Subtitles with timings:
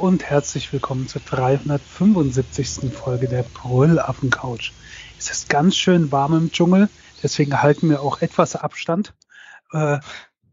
[0.00, 2.90] und herzlich willkommen zur 375.
[2.90, 4.72] Folge der Brüllaffen Couch.
[5.18, 6.88] Es ist ganz schön warm im Dschungel,
[7.22, 9.12] deswegen halten wir auch etwas Abstand.
[9.72, 9.98] Äh,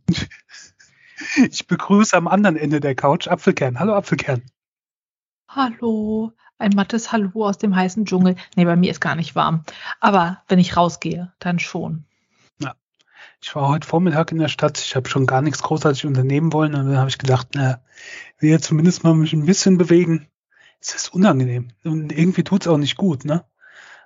[1.49, 3.79] ich begrüße am anderen Ende der Couch Apfelkern.
[3.79, 4.43] Hallo Apfelkern.
[5.47, 8.35] Hallo, ein mattes Hallo aus dem heißen Dschungel.
[8.57, 9.63] Nee, bei mir ist gar nicht warm.
[10.01, 12.06] Aber wenn ich rausgehe, dann schon.
[13.41, 14.79] Ich war heute Vormittag in der Stadt.
[14.79, 16.73] Ich habe schon gar nichts großartig unternehmen wollen.
[16.75, 17.79] Und dann habe ich gedacht, na,
[18.39, 20.27] will jetzt zumindest mal mich ein bisschen bewegen.
[20.79, 21.69] Es ist unangenehm.
[21.83, 23.45] Und irgendwie tut's auch nicht gut, ne?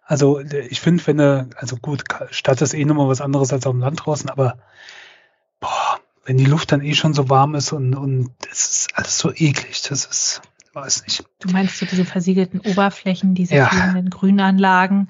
[0.03, 3.71] Also ich finde, wenn du, also gut, Stadt ist eh nochmal was anderes als auf
[3.71, 4.57] dem Land draußen, aber
[5.61, 9.17] boah, wenn die Luft dann eh schon so warm ist und, und es ist alles
[9.17, 10.41] so eklig, das ist,
[10.73, 11.23] weiß nicht.
[11.39, 13.69] Du meinst so diese versiegelten Oberflächen, diese Ja.
[13.69, 15.09] vielen Grünanlagen.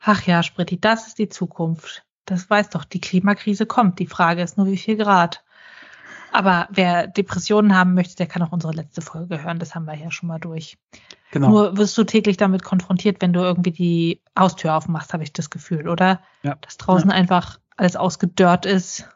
[0.00, 2.04] Ach ja, Spritti, das ist die Zukunft.
[2.24, 3.98] Das weiß doch, die Klimakrise kommt.
[3.98, 5.44] Die Frage ist nur, wie viel Grad.
[6.32, 9.60] Aber wer Depressionen haben möchte, der kann auch unsere letzte Folge hören.
[9.60, 10.78] Das haben wir ja schon mal durch.
[11.30, 11.48] Genau.
[11.48, 15.50] Nur wirst du täglich damit konfrontiert, wenn du irgendwie die Haustür aufmachst, habe ich das
[15.50, 16.20] Gefühl, oder?
[16.42, 16.56] Ja.
[16.60, 19.08] Dass draußen einfach alles ausgedörrt ist,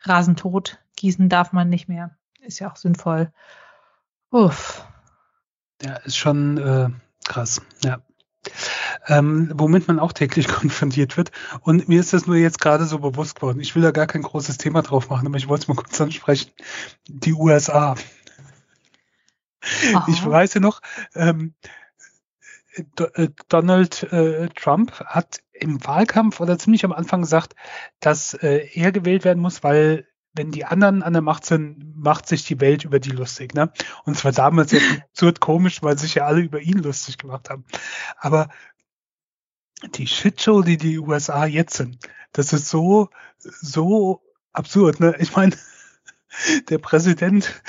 [0.00, 2.16] rasentot, gießen darf man nicht mehr.
[2.40, 3.32] Ist ja auch sinnvoll.
[4.30, 4.84] Uff.
[5.82, 6.88] Ja, ist schon äh,
[7.24, 8.00] krass, ja.
[9.08, 11.32] Ähm, womit man auch täglich konfrontiert wird.
[11.60, 13.60] Und mir ist das nur jetzt gerade so bewusst geworden.
[13.60, 16.00] Ich will da gar kein großes Thema drauf machen, aber ich wollte es mal kurz
[16.00, 16.52] ansprechen.
[17.08, 17.96] Die USA.
[19.94, 20.06] Aha.
[20.08, 20.80] Ich weiß ja noch,
[21.14, 21.54] ähm,
[22.74, 27.54] äh, Donald äh, Trump hat im Wahlkampf oder ziemlich am Anfang gesagt,
[28.00, 32.26] dass äh, er gewählt werden muss, weil wenn die anderen an der Macht sind, macht
[32.26, 33.54] sich die Welt über die lustig.
[33.54, 33.70] Ne?
[34.04, 34.74] Und zwar damals
[35.10, 37.64] absurd komisch, weil sich ja alle über ihn lustig gemacht haben.
[38.16, 38.48] Aber
[39.94, 41.98] die Shitshow, die die USA jetzt sind,
[42.32, 44.22] das ist so, so
[44.52, 45.00] absurd.
[45.00, 45.14] Ne?
[45.18, 45.56] Ich meine,
[46.68, 47.62] der Präsident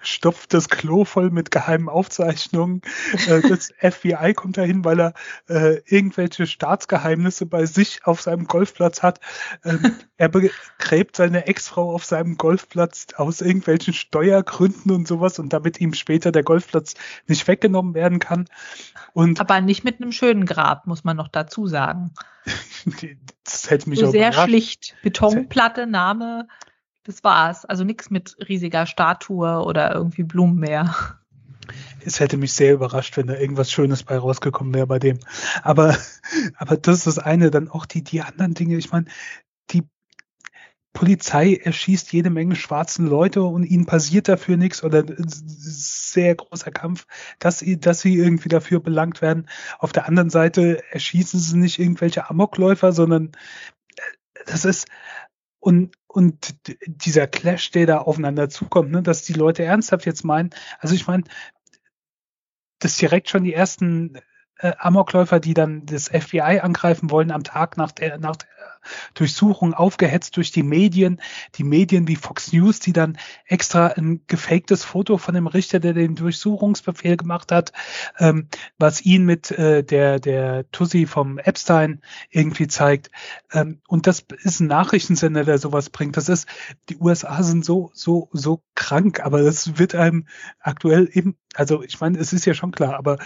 [0.00, 2.82] stopft das Klo voll mit geheimen Aufzeichnungen.
[3.26, 5.14] Äh, Das FBI kommt dahin, weil er
[5.48, 9.20] äh, irgendwelche Staatsgeheimnisse bei sich auf seinem Golfplatz hat.
[9.64, 15.80] Ähm, er begräbt seine Ex-Frau auf seinem Golfplatz aus irgendwelchen Steuergründen und sowas und damit
[15.80, 16.94] ihm später der Golfplatz
[17.26, 18.48] nicht weggenommen werden kann.
[19.12, 22.12] Und Aber nicht mit einem schönen Grab, muss man noch dazu sagen.
[23.44, 24.48] das hätte mich So auch sehr überrascht.
[24.48, 24.96] schlicht.
[25.02, 26.48] Betonplatte, Name,
[27.04, 27.64] das war's.
[27.64, 30.94] Also nichts mit riesiger Statue oder irgendwie Blumen mehr.
[32.04, 35.18] Es hätte mich sehr überrascht, wenn da irgendwas Schönes bei rausgekommen wäre bei dem.
[35.62, 35.96] Aber,
[36.56, 37.50] aber das ist das eine.
[37.50, 38.76] Dann auch die, die anderen Dinge.
[38.76, 39.06] Ich meine,
[39.70, 39.82] die
[40.92, 47.06] Polizei erschießt jede Menge schwarzen Leute und ihnen passiert dafür nichts oder sehr großer Kampf,
[47.38, 49.48] dass sie, dass sie irgendwie dafür belangt werden.
[49.78, 53.32] Auf der anderen Seite erschießen sie nicht irgendwelche Amokläufer, sondern
[53.96, 54.02] äh,
[54.46, 54.86] das ist
[55.64, 56.54] und und
[56.86, 61.06] dieser Clash, der da aufeinander zukommt, ne, dass die Leute ernsthaft jetzt meinen, also ich
[61.06, 61.24] meine,
[62.78, 64.18] dass direkt schon die ersten
[64.58, 68.48] äh, Amokläufer, die dann das FBI angreifen wollen, am Tag nach der, nach der
[69.14, 71.20] Durchsuchung aufgehetzt durch die Medien,
[71.56, 75.92] die Medien wie Fox News, die dann extra ein gefaktes Foto von dem Richter, der
[75.92, 77.72] den Durchsuchungsbefehl gemacht hat,
[78.18, 78.48] ähm,
[78.78, 83.10] was ihn mit äh, der, der Tussi vom Epstein irgendwie zeigt.
[83.52, 86.16] Ähm, und das ist ein Nachrichtensender, der sowas bringt.
[86.16, 86.46] Das ist,
[86.88, 90.26] die USA sind so, so, so krank, aber das wird einem
[90.60, 93.18] aktuell eben, also ich meine, es ist ja schon klar, aber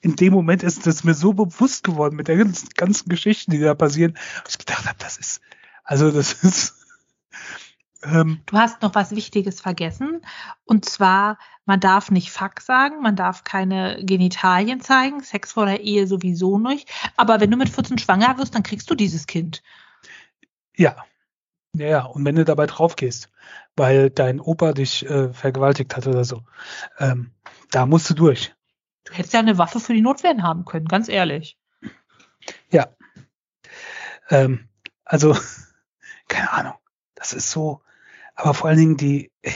[0.00, 3.60] in dem Moment ist es mir so bewusst geworden mit der ganzen, ganzen Geschichten, die
[3.60, 5.40] da passieren, dass ich gedacht habe, das ist,
[5.84, 6.74] also das ist,
[8.02, 10.22] ähm, Du hast noch was Wichtiges vergessen.
[10.64, 15.80] Und zwar, man darf nicht Fuck sagen, man darf keine Genitalien zeigen, Sex vor der
[15.80, 16.90] Ehe sowieso nicht.
[17.16, 19.62] Aber wenn du mit 14 schwanger wirst, dann kriegst du dieses Kind.
[20.76, 20.96] ja.
[21.72, 23.30] Ja, ja, und wenn du dabei drauf gehst,
[23.76, 26.42] weil dein Opa dich äh, vergewaltigt hat oder so,
[26.98, 27.30] ähm,
[27.70, 28.52] da musst du durch.
[29.04, 31.58] Du hättest ja eine Waffe für die Notwehren haben können, ganz ehrlich.
[32.70, 32.88] Ja.
[34.28, 34.68] Ähm,
[35.04, 35.36] also,
[36.28, 36.74] keine Ahnung.
[37.14, 37.82] Das ist so,
[38.34, 39.52] aber vor allen Dingen die, äh,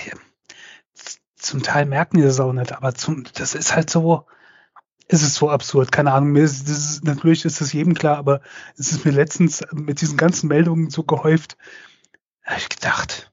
[1.36, 4.26] zum Teil merken die das auch nicht, aber zum, das ist halt so,
[5.08, 6.32] es ist so absurd, keine Ahnung.
[6.32, 8.40] Mir ist, das ist, natürlich ist es jedem klar, aber
[8.76, 11.56] es ist mir letztens mit diesen ganzen Meldungen so gehäuft,
[12.44, 13.32] habe ich gedacht,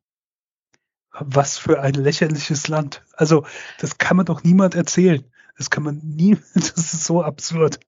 [1.12, 3.04] was für ein lächerliches Land.
[3.14, 3.46] Also,
[3.80, 5.24] das kann man doch niemand erzählen.
[5.57, 7.80] Das kann man nie, das ist so absurd.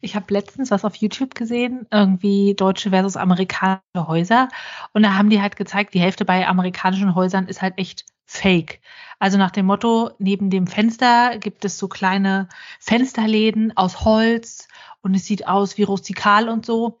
[0.00, 4.48] Ich habe letztens was auf YouTube gesehen, irgendwie deutsche versus amerikanische Häuser.
[4.92, 8.80] Und da haben die halt gezeigt, die Hälfte bei amerikanischen Häusern ist halt echt fake.
[9.18, 12.48] Also nach dem Motto, neben dem Fenster gibt es so kleine
[12.80, 14.68] Fensterläden aus Holz
[15.00, 16.98] und es sieht aus wie rustikal und so.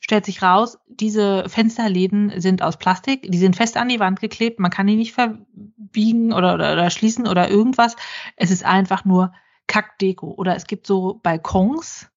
[0.00, 4.58] Stellt sich raus, diese Fensterläden sind aus Plastik, die sind fest an die Wand geklebt,
[4.58, 7.96] man kann die nicht verbiegen oder, oder, oder schließen oder irgendwas.
[8.36, 9.32] Es ist einfach nur
[9.70, 10.34] Kackdeko.
[10.36, 12.09] Oder es gibt so Balkons,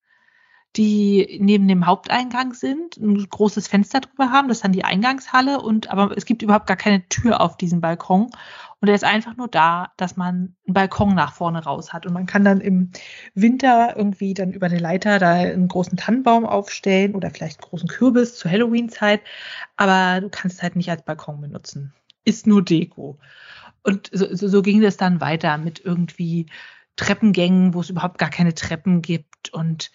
[0.75, 5.61] die neben dem Haupteingang sind, ein großes Fenster drüber haben, das ist dann die Eingangshalle
[5.61, 8.31] und aber es gibt überhaupt gar keine Tür auf diesem Balkon.
[8.81, 12.05] Und er ist einfach nur da, dass man einen Balkon nach vorne raus hat.
[12.05, 12.91] Und man kann dann im
[13.33, 17.87] Winter irgendwie dann über eine Leiter da einen großen Tannenbaum aufstellen oder vielleicht einen großen
[17.87, 19.21] Kürbis zur Halloween-Zeit,
[19.77, 21.93] aber du kannst es halt nicht als Balkon benutzen.
[22.25, 23.19] Ist nur Deko.
[23.83, 26.47] Und so, so, so ging das dann weiter mit irgendwie
[26.95, 29.53] Treppengängen, wo es überhaupt gar keine Treppen gibt.
[29.53, 29.91] Und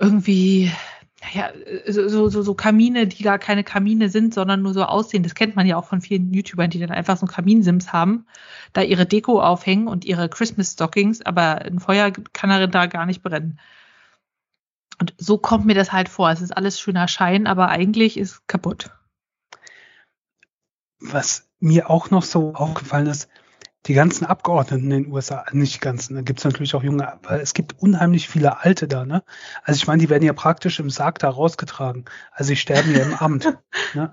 [0.00, 0.72] irgendwie,
[1.20, 1.52] naja,
[1.86, 5.22] so, so, so Kamine, die gar keine Kamine sind, sondern nur so aussehen.
[5.22, 8.26] Das kennt man ja auch von vielen YouTubern, die dann einfach so Kaminsims haben,
[8.72, 13.04] da ihre Deko aufhängen und ihre Christmas Stockings, aber ein Feuer kann er da gar
[13.06, 13.60] nicht brennen.
[14.98, 16.30] Und so kommt mir das halt vor.
[16.30, 18.90] Es ist alles schöner Schein, aber eigentlich ist kaputt.
[20.98, 23.28] Was mir auch noch so aufgefallen ist,
[23.86, 27.10] die ganzen Abgeordneten in den USA, nicht die ganzen, da gibt es natürlich auch junge,
[27.10, 29.22] aber es gibt unheimlich viele Alte da, ne?
[29.62, 32.04] Also ich meine, die werden ja praktisch im Sarg da rausgetragen.
[32.32, 33.56] Also sie sterben ja im Amt.
[33.94, 34.12] Ne?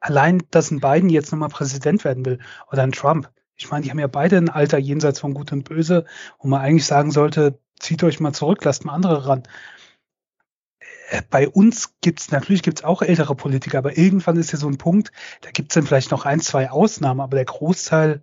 [0.00, 2.38] Allein, dass ein Biden jetzt nochmal Präsident werden will
[2.70, 3.30] oder ein Trump.
[3.56, 6.06] Ich meine, die haben ja beide ein Alter jenseits von Gut und Böse,
[6.38, 9.42] wo man eigentlich sagen sollte, zieht euch mal zurück, lasst mal andere ran.
[11.10, 14.78] Äh, bei uns gibt's natürlich gibt's auch ältere Politiker, aber irgendwann ist ja so ein
[14.78, 15.12] Punkt,
[15.42, 18.22] da gibt's dann vielleicht noch ein, zwei Ausnahmen, aber der Großteil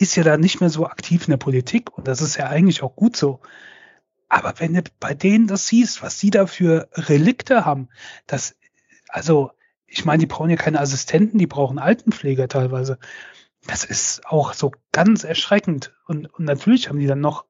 [0.00, 2.82] ist ja da nicht mehr so aktiv in der Politik und das ist ja eigentlich
[2.82, 3.40] auch gut so.
[4.28, 7.88] Aber wenn du bei denen das siehst, was sie da für Relikte haben,
[8.26, 8.56] das,
[9.08, 9.50] also,
[9.86, 12.98] ich meine, die brauchen ja keine Assistenten, die brauchen Altenpfleger teilweise.
[13.66, 15.94] Das ist auch so ganz erschreckend.
[16.06, 17.46] Und, und natürlich haben die dann noch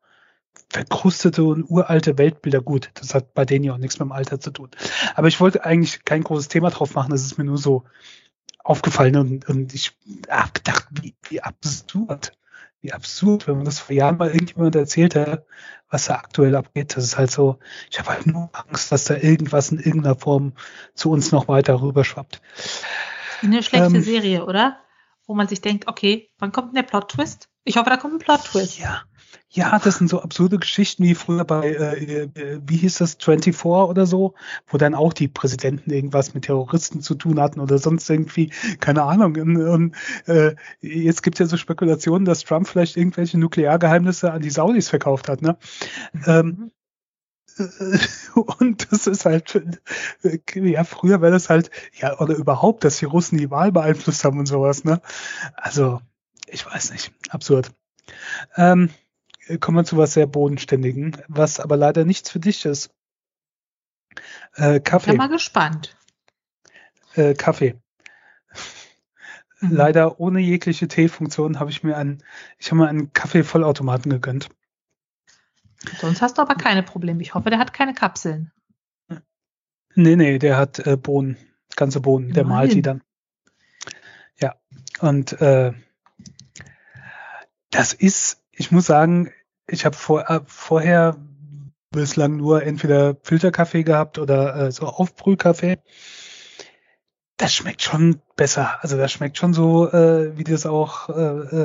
[0.71, 2.61] verkrustete und uralte Weltbilder.
[2.61, 4.71] Gut, das hat bei denen ja auch nichts mit dem Alter zu tun.
[5.17, 7.11] Aber ich wollte eigentlich kein großes Thema drauf machen.
[7.11, 7.85] Das ist mir nur so
[8.63, 9.97] aufgefallen und, und ich
[10.29, 12.38] habe gedacht, wie, wie absurd
[12.81, 15.45] wie absurd, wenn man das vor Jahren mal irgendjemand erzählt hat,
[15.91, 16.97] was da aktuell abgeht.
[16.97, 17.59] Das ist halt so,
[17.91, 20.53] ich habe halt nur Angst, dass da irgendwas in irgendeiner Form
[20.95, 22.41] zu uns noch weiter rüberschwappt.
[23.43, 24.79] Eine schlechte ähm, Serie, oder?
[25.27, 27.49] Wo man sich denkt, okay, wann kommt denn der Plot-Twist?
[27.65, 28.79] Ich hoffe, da kommt ein Plot-Twist.
[28.79, 29.03] Ja,
[29.51, 33.65] ja, das sind so absurde Geschichten wie früher bei, äh, äh wie hieß das, 24
[33.65, 34.35] oder so,
[34.67, 39.05] wo dann auch die Präsidenten irgendwas mit Terroristen zu tun hatten oder sonst irgendwie, keine
[39.05, 39.37] Ahnung.
[39.37, 39.97] Und, und
[40.27, 44.91] äh, jetzt gibt es ja so Spekulationen, dass Trump vielleicht irgendwelche Nukleargeheimnisse an die Saudis
[44.91, 45.41] verkauft hat.
[45.41, 45.57] Ne?
[46.27, 46.71] Ähm,
[47.59, 47.99] äh,
[48.59, 49.63] und das ist halt,
[50.23, 54.25] äh, ja, früher wäre das halt, ja, oder überhaupt, dass die Russen die Wahl beeinflusst
[54.25, 55.01] haben und sowas, ne?
[55.55, 56.01] Also,
[56.47, 57.73] ich weiß nicht, absurd.
[58.57, 58.91] Ähm,
[59.57, 62.91] kommen wir zu was sehr Bodenständigen, was aber leider nichts für dich ist.
[64.55, 65.13] Äh, Kaffee.
[65.13, 65.97] Ich bin mal gespannt.
[67.15, 67.81] Äh, Kaffee.
[69.61, 69.75] Mhm.
[69.75, 72.23] Leider ohne jegliche Teefunktion habe ich mir einen,
[72.59, 74.51] ich habe mir einen Kaffee-Vollautomaten gegönnt.
[76.01, 77.23] Sonst hast du aber keine Probleme.
[77.23, 78.53] Ich hoffe, der hat keine Kapseln.
[79.95, 81.37] Nee, nee, der hat äh, Bohnen,
[81.75, 83.03] ganze Bohnen, der malt die dann.
[84.39, 84.55] Ja,
[85.01, 85.73] und äh,
[87.71, 89.33] das ist, ich muss sagen,
[89.69, 91.17] ich habe vor, äh, vorher
[91.91, 95.79] bislang nur entweder Filterkaffee gehabt oder äh, so Aufbrühkaffee.
[97.37, 98.83] Das schmeckt schon besser.
[98.83, 101.13] Also das schmeckt schon so, äh, wie du es auch äh,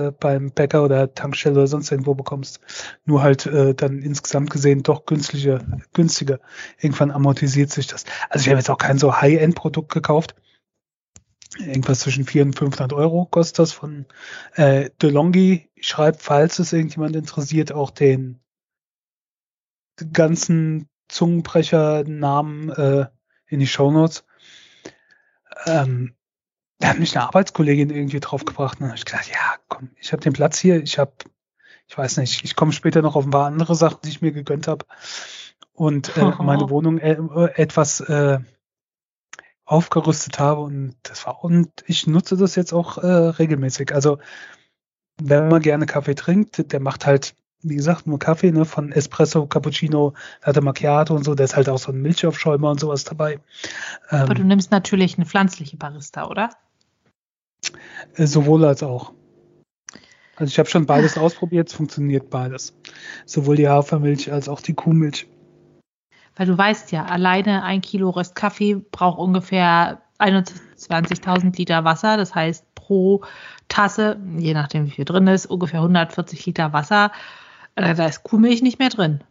[0.08, 2.60] äh, beim Bäcker oder Tankstelle oder sonst irgendwo bekommst.
[3.06, 5.62] Nur halt äh, dann insgesamt gesehen doch günstiger,
[5.94, 6.40] günstiger.
[6.80, 8.06] Irgendwann amortisiert sich das.
[8.30, 10.36] Also ich habe jetzt auch kein so High-End-Produkt gekauft.
[11.60, 14.06] Irgendwas zwischen 400 und 500 Euro kostet das von
[14.56, 15.70] äh, DeLonghi.
[15.80, 18.40] Schreibt, falls es irgendjemand interessiert, auch den
[20.12, 23.06] ganzen Zungenbrecher-Namen äh,
[23.48, 24.26] in die Shownotes.
[25.66, 26.16] Ähm,
[26.80, 30.12] da hat mich eine Arbeitskollegin irgendwie draufgebracht und dann habe ich gesagt, ja, komm, ich
[30.12, 31.14] habe den Platz hier, ich habe,
[31.88, 34.32] ich weiß nicht, ich komme später noch auf ein paar andere Sachen, die ich mir
[34.32, 34.86] gegönnt habe
[35.72, 37.16] und äh, meine Wohnung äh,
[37.56, 38.40] etwas äh,
[39.66, 43.94] aufgerüstet habe und das war und ich nutze das jetzt auch äh, regelmäßig.
[43.94, 44.20] Also
[45.22, 49.46] wenn man gerne Kaffee trinkt, der macht halt, wie gesagt, nur Kaffee, ne, von Espresso,
[49.46, 50.14] Cappuccino,
[50.46, 53.40] Latte Macchiato und so, da ist halt auch so ein Milchaufschäumer und sowas dabei.
[54.10, 56.50] Ähm, Aber du nimmst natürlich eine pflanzliche Barista, oder?
[58.16, 59.14] Äh, sowohl als auch.
[60.36, 62.74] Also ich habe schon beides ausprobiert, es funktioniert beides.
[63.26, 65.28] Sowohl die Hafermilch als auch die Kuhmilch.
[66.36, 72.18] Weil du weißt ja, alleine ein Kilo Röstkaffee braucht ungefähr 21.000 Liter Wasser.
[72.18, 73.24] Das heißt, pro
[73.68, 77.12] Tasse, je nachdem wie viel drin ist, ungefähr 140 Liter Wasser.
[77.76, 79.24] Äh, da ist Kuhmilch nicht mehr drin.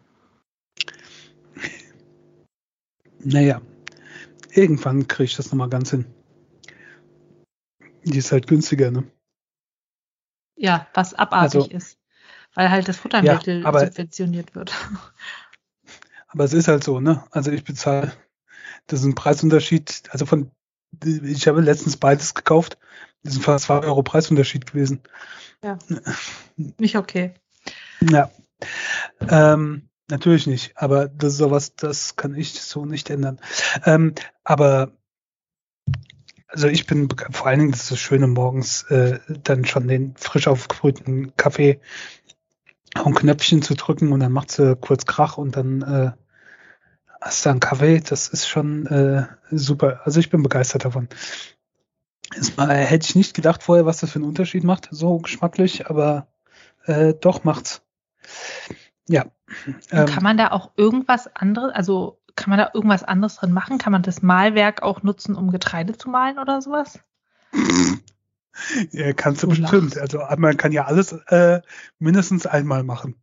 [3.24, 3.60] Naja,
[4.54, 6.04] Irgendwann kriege ich das nochmal ganz hin.
[8.04, 9.04] Die ist halt günstiger, ne?
[10.56, 11.98] Ja, was abartig Also- ist.
[12.54, 14.74] Weil halt das Futtermittel Ja, subventioniert wird.
[16.32, 17.24] Aber es ist halt so, ne?
[17.30, 18.12] Also ich bezahle,
[18.86, 20.50] das ist ein Preisunterschied, also von,
[21.04, 22.78] ich habe letztens beides gekauft,
[23.22, 25.02] das sind fast 2 Euro Preisunterschied gewesen.
[26.56, 27.34] Nicht okay.
[28.00, 28.30] Ja.
[29.28, 33.40] Ähm, natürlich nicht, aber das ist sowas, das kann ich so nicht ändern.
[33.84, 34.92] Ähm, aber
[36.48, 40.14] also ich bin vor allen Dingen, das ist das Schöne morgens, äh, dann schon den
[40.16, 41.80] frisch aufgebrühten Kaffee
[42.94, 46.12] auf ein Knöpfchen zu drücken und dann macht sie kurz Krach und dann äh,
[47.20, 48.00] hast du einen Kaffee.
[48.00, 50.00] Das ist schon äh, super.
[50.04, 51.08] Also ich bin begeistert davon.
[52.34, 56.28] Erstmal hätte ich nicht gedacht vorher, was das für einen Unterschied macht, so geschmacklich, aber
[56.84, 57.82] äh, doch macht's.
[59.08, 59.26] Ja.
[59.90, 63.78] Ähm, kann man da auch irgendwas anderes, also kann man da irgendwas anderes drin machen?
[63.78, 67.00] Kann man das Malwerk auch nutzen, um Getreide zu malen oder sowas?
[68.92, 69.94] ja, kannst du Du bestimmt.
[69.94, 69.98] lachst.
[69.98, 71.60] Also man kann ja alles äh,
[71.98, 73.16] mindestens einmal machen.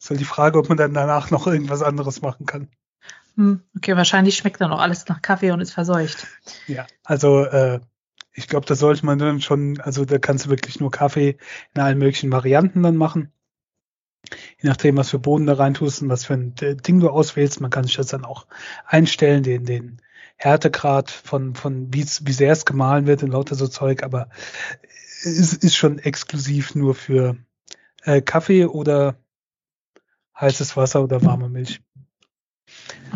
[0.00, 2.68] Ist halt die Frage, ob man dann danach noch irgendwas anderes machen kann.
[3.36, 6.26] Hm, okay, wahrscheinlich schmeckt dann auch alles nach Kaffee und ist verseucht.
[6.66, 7.80] Ja, also äh,
[8.32, 11.36] ich glaube, da sollte man dann schon, also da kannst du wirklich nur Kaffee
[11.74, 13.32] in allen möglichen Varianten dann machen.
[14.60, 17.10] Je nachdem, was für Boden da rein tust und was für ein äh, Ding du
[17.10, 18.46] auswählst, man kann sich das dann auch
[18.86, 20.02] einstellen, den, den
[20.38, 24.30] Härtegrad von, von wie, wie sehr es gemahlen wird und lauter so Zeug, aber
[25.24, 27.36] es ist schon exklusiv nur für
[28.04, 29.16] äh, Kaffee oder
[30.38, 31.80] heißes Wasser oder warme Milch.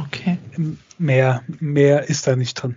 [0.07, 0.38] Okay.
[0.99, 2.76] Mehr, mehr ist da nicht drin.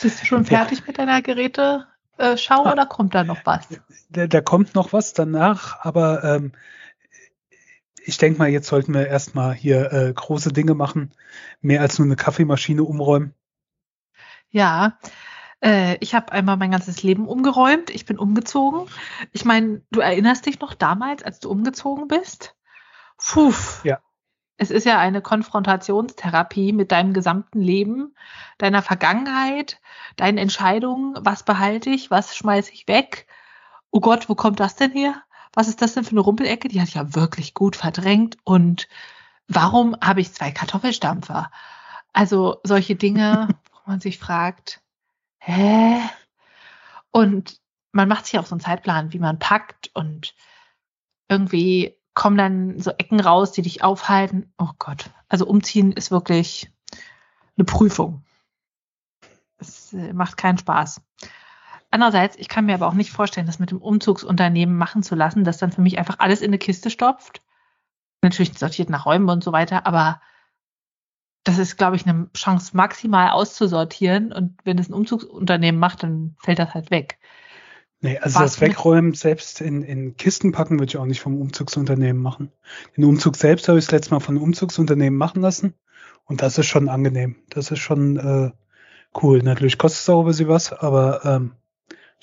[0.00, 0.58] Bist du schon Ja.
[0.58, 2.72] fertig mit deiner Geräte-Schau Ah.
[2.72, 3.68] oder kommt da noch was?
[4.08, 6.52] da, da kommt noch was danach, aber ähm,
[8.06, 11.12] ich denke mal, jetzt sollten wir erstmal hier äh, große Dinge machen,
[11.60, 13.34] mehr als nur eine Kaffeemaschine umräumen.
[14.50, 14.98] Ja,
[15.62, 17.90] äh, ich habe einmal mein ganzes Leben umgeräumt.
[17.90, 18.88] Ich bin umgezogen.
[19.32, 22.54] Ich meine, du erinnerst dich noch damals, als du umgezogen bist?
[23.16, 23.54] Puh.
[23.82, 24.00] Ja.
[24.56, 28.14] Es ist ja eine Konfrontationstherapie mit deinem gesamten Leben,
[28.58, 29.80] deiner Vergangenheit,
[30.16, 31.16] deinen Entscheidungen.
[31.18, 32.10] Was behalte ich?
[32.10, 33.26] Was schmeiße ich weg?
[33.90, 35.22] Oh Gott, wo kommt das denn her?
[35.54, 36.68] Was ist das denn für eine Rumpelecke?
[36.68, 38.36] Die hat ja wirklich gut verdrängt.
[38.44, 38.88] Und
[39.48, 41.50] warum habe ich zwei Kartoffelstampfer?
[42.12, 44.82] Also solche Dinge, wo man sich fragt,
[45.38, 46.00] hä?
[47.10, 47.60] Und
[47.92, 50.34] man macht sich auch so einen Zeitplan, wie man packt und
[51.28, 54.52] irgendwie kommen dann so Ecken raus, die dich aufhalten.
[54.58, 55.10] Oh Gott.
[55.28, 56.70] Also umziehen ist wirklich
[57.56, 58.24] eine Prüfung.
[59.58, 61.00] Es äh, macht keinen Spaß.
[61.94, 65.44] Andererseits, ich kann mir aber auch nicht vorstellen, das mit dem Umzugsunternehmen machen zu lassen,
[65.44, 67.40] das dann für mich einfach alles in eine Kiste stopft.
[68.20, 70.20] Natürlich sortiert nach Räumen und so weiter, aber
[71.44, 74.32] das ist, glaube ich, eine Chance maximal auszusortieren.
[74.32, 77.20] Und wenn es ein Umzugsunternehmen macht, dann fällt das halt weg.
[78.00, 81.40] Nee, also Was das Wegräumen selbst in, in Kisten packen würde ich auch nicht vom
[81.40, 82.50] Umzugsunternehmen machen.
[82.96, 85.74] Den Umzug selbst habe ich das letzte Mal von einem Umzugsunternehmen machen lassen
[86.24, 87.36] und das ist schon angenehm.
[87.50, 88.50] Das ist schon äh,
[89.22, 89.44] cool.
[89.44, 91.52] Natürlich kostet es auch ein bisschen was, aber ähm,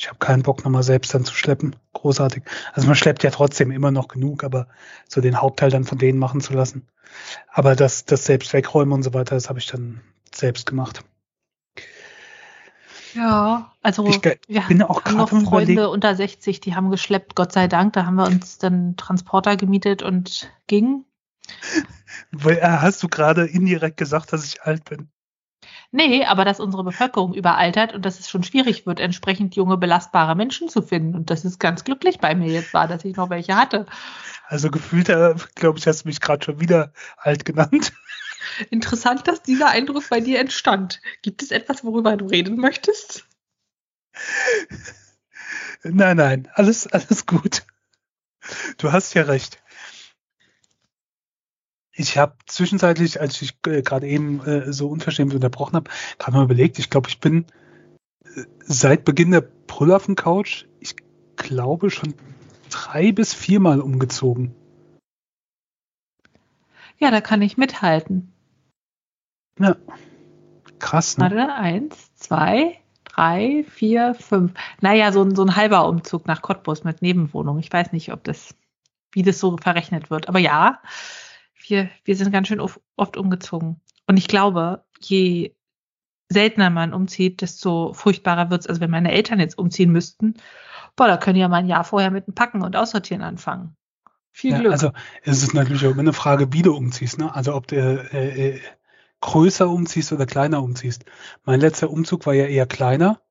[0.01, 1.75] ich habe keinen Bock nochmal selbst dann zu schleppen.
[1.93, 2.41] Großartig.
[2.73, 4.67] Also man schleppt ja trotzdem immer noch genug, aber
[5.07, 6.87] so den Hauptteil dann von denen machen zu lassen.
[7.47, 10.01] Aber das, das selbst wegräumen und so weiter, das habe ich dann
[10.33, 11.03] selbst gemacht.
[13.13, 17.35] Ja, also Ich wir bin auch haben noch Freunde Überlegen- unter 60, die haben geschleppt,
[17.35, 17.93] Gott sei Dank.
[17.93, 21.05] Da haben wir uns dann Transporter gemietet und ging.
[22.31, 25.09] Weil, äh, hast du gerade indirekt gesagt, dass ich alt bin?
[25.91, 30.35] Nee, aber dass unsere Bevölkerung überaltert und dass es schon schwierig wird, entsprechend junge, belastbare
[30.35, 31.15] Menschen zu finden.
[31.15, 33.85] Und das ist ganz glücklich bei mir jetzt war, dass ich noch welche hatte.
[34.47, 37.91] Also gefühlt, äh, glaube ich, hast du mich gerade schon wieder alt genannt.
[38.69, 41.01] Interessant, dass dieser Eindruck bei dir entstand.
[41.21, 43.25] Gibt es etwas, worüber du reden möchtest?
[45.83, 47.63] Nein, nein, alles, alles gut.
[48.77, 49.61] Du hast ja recht.
[52.01, 56.45] Ich habe zwischenzeitlich, als ich äh, gerade eben äh, so unverschämt unterbrochen habe, gerade mal
[56.45, 57.45] überlegt, ich glaube, ich bin
[58.23, 60.95] äh, seit Beginn der Pull-Off-Couch, ich
[61.35, 62.15] glaube, schon
[62.71, 64.55] drei bis viermal umgezogen.
[66.97, 68.33] Ja, da kann ich mithalten.
[69.59, 69.75] Ja.
[70.79, 71.25] Krass, ne?
[71.25, 74.53] Warte, eins, zwei, drei, vier, fünf.
[74.81, 77.59] Naja, so ein, so ein halber Umzug nach Cottbus mit Nebenwohnung.
[77.59, 78.55] Ich weiß nicht, ob das,
[79.11, 80.29] wie das so verrechnet wird.
[80.29, 80.79] Aber ja,
[81.67, 83.81] wir, wir sind ganz schön oft, umgezogen.
[84.07, 85.55] Und ich glaube, je
[86.29, 88.67] seltener man umzieht, desto furchtbarer wird's.
[88.67, 90.35] Also wenn meine Eltern jetzt umziehen müssten,
[90.95, 93.75] boah, da können ja mal ein Jahr vorher mit dem Packen und Aussortieren anfangen.
[94.31, 94.71] Viel Ja, Glück.
[94.71, 94.91] also
[95.23, 97.17] es ist natürlich auch immer eine Frage, wie du umziehst.
[97.17, 97.33] Ne?
[97.33, 98.59] Also ob du äh, äh,
[99.19, 101.05] größer umziehst oder kleiner umziehst.
[101.43, 103.21] Mein letzter Umzug war ja eher kleiner.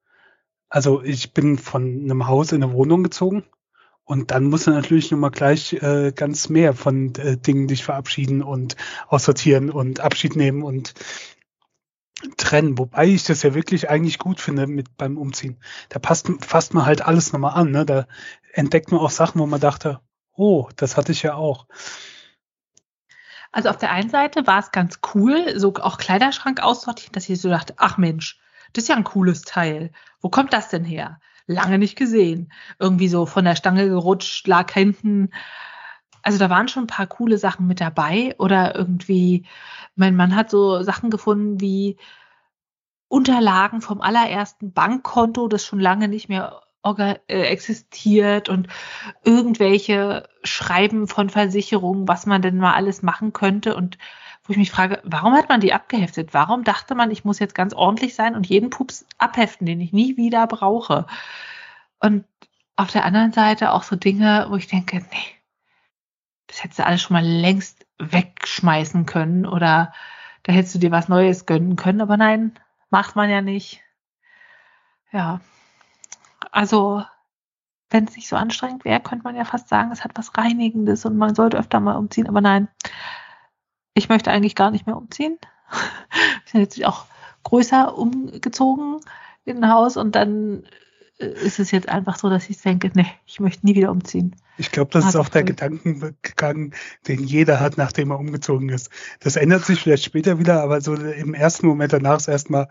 [0.69, 3.45] Also ich bin von einem Haus in eine Wohnung gezogen
[4.05, 8.43] und dann musst du natürlich nochmal gleich äh, ganz mehr von äh, Dingen dich verabschieden
[8.43, 8.77] und
[9.09, 10.95] aussortieren und Abschied nehmen und
[12.37, 12.77] trennen.
[12.79, 15.61] Wobei ich das ja wirklich eigentlich gut finde mit beim Umziehen.
[15.89, 17.71] Da passt, fasst man halt alles nochmal an.
[17.71, 17.87] Ne?
[17.87, 18.07] Da
[18.53, 20.01] entdeckt man auch Sachen, wo man dachte,
[20.35, 21.67] oh, das hatte ich ja auch.
[23.53, 27.41] Also auf der einen Seite war es ganz cool, so auch Kleiderschrank aussortieren, dass ich
[27.41, 28.41] so dachte, ach Mensch,
[28.73, 29.91] das ist ja ein cooles Teil.
[30.21, 31.21] Wo kommt das denn her?
[31.51, 32.53] Lange nicht gesehen.
[32.79, 35.31] Irgendwie so von der Stange gerutscht, lag hinten.
[36.23, 39.47] Also da waren schon ein paar coole Sachen mit dabei oder irgendwie,
[39.97, 41.97] mein Mann hat so Sachen gefunden wie
[43.09, 48.69] Unterlagen vom allerersten Bankkonto, das schon lange nicht mehr äh, existiert und
[49.25, 53.99] irgendwelche Schreiben von Versicherungen, was man denn mal alles machen könnte und
[54.45, 56.35] wo ich mich frage, warum hat man die abgeheftet?
[56.35, 59.93] Warum dachte man, ich muss jetzt ganz ordentlich sein und jeden Pups abheften, den ich
[59.93, 61.07] nie wieder brauche?
[62.01, 62.25] Und
[62.77, 65.37] auf der anderen Seite auch so Dinge, wo ich denke, nee,
[66.47, 69.93] das hättest du alles schon mal längst wegschmeißen können oder
[70.43, 73.83] da hättest du dir was Neues gönnen können, aber nein, macht man ja nicht.
[75.13, 75.41] Ja,
[76.51, 77.05] also
[77.91, 81.05] wenn es nicht so anstrengend wäre, könnte man ja fast sagen, es hat was Reinigendes
[81.05, 82.29] und man sollte öfter mal umziehen.
[82.29, 82.69] Aber nein,
[84.01, 85.39] ich möchte eigentlich gar nicht mehr umziehen.
[86.47, 87.05] Ich bin jetzt auch
[87.45, 88.99] größer umgezogen
[89.45, 90.65] in ein Haus und dann
[91.19, 94.35] äh, ist es jetzt einfach so, dass ich denke, nee, ich möchte nie wieder umziehen.
[94.59, 96.75] Ich glaube, das hat ist auch der Gedankengang,
[97.07, 98.91] den jeder hat, nachdem er umgezogen ist.
[99.21, 102.69] Das ändert sich vielleicht später wieder, aber so im ersten Moment danach ist erstmal,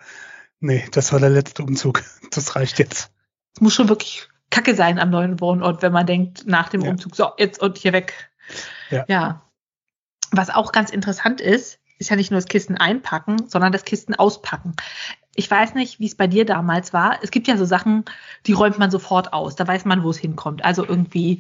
[0.60, 2.04] nee, das war der letzte Umzug.
[2.32, 3.12] Das reicht jetzt.
[3.56, 6.92] Es muss schon wirklich kacke sein am neuen Wohnort, wenn man denkt, nach dem ja.
[6.92, 8.30] Umzug, so, jetzt und hier weg.
[8.90, 9.06] Ja.
[9.08, 9.49] ja.
[10.32, 14.16] Was auch ganz interessant ist, ist ja nicht nur das Kisten einpacken, sondern das Kisten
[14.16, 14.76] auspacken
[15.40, 17.20] ich weiß nicht, wie es bei dir damals war.
[17.24, 18.04] Es gibt ja so Sachen,
[18.46, 19.56] die räumt man sofort aus.
[19.56, 20.66] Da weiß man, wo es hinkommt.
[20.66, 21.40] Also irgendwie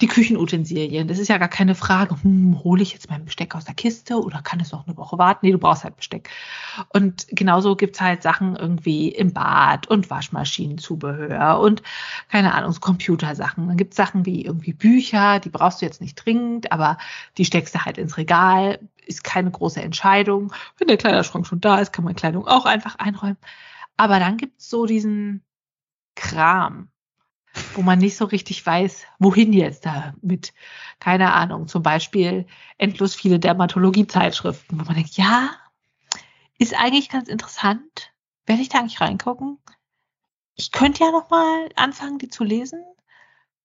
[0.00, 1.06] die Küchenutensilien.
[1.06, 2.16] Das ist ja gar keine Frage.
[2.20, 5.16] Hm, hole ich jetzt mein Besteck aus der Kiste oder kann es noch eine Woche
[5.18, 5.46] warten?
[5.46, 6.28] Nee, du brauchst halt Besteck.
[6.88, 11.84] Und genauso gibt es halt Sachen irgendwie im Bad und Waschmaschinenzubehör und
[12.28, 13.68] keine Ahnung, Computersachen.
[13.68, 16.98] Dann gibt es Sachen wie irgendwie Bücher, die brauchst du jetzt nicht dringend, aber
[17.38, 20.52] die steckst du halt ins Regal ist keine große Entscheidung.
[20.78, 23.38] Wenn der Kleiderschrank schon da ist, kann man Kleidung auch einfach einräumen.
[23.96, 25.42] Aber dann gibt es so diesen
[26.14, 26.88] Kram,
[27.74, 30.52] wo man nicht so richtig weiß, wohin jetzt da mit,
[31.00, 32.46] keine Ahnung, zum Beispiel
[32.78, 35.50] endlos viele Dermatologie-Zeitschriften, wo man denkt, ja,
[36.58, 38.12] ist eigentlich ganz interessant.
[38.46, 39.58] Werde ich da eigentlich reingucken?
[40.54, 42.82] Ich könnte ja noch mal anfangen, die zu lesen.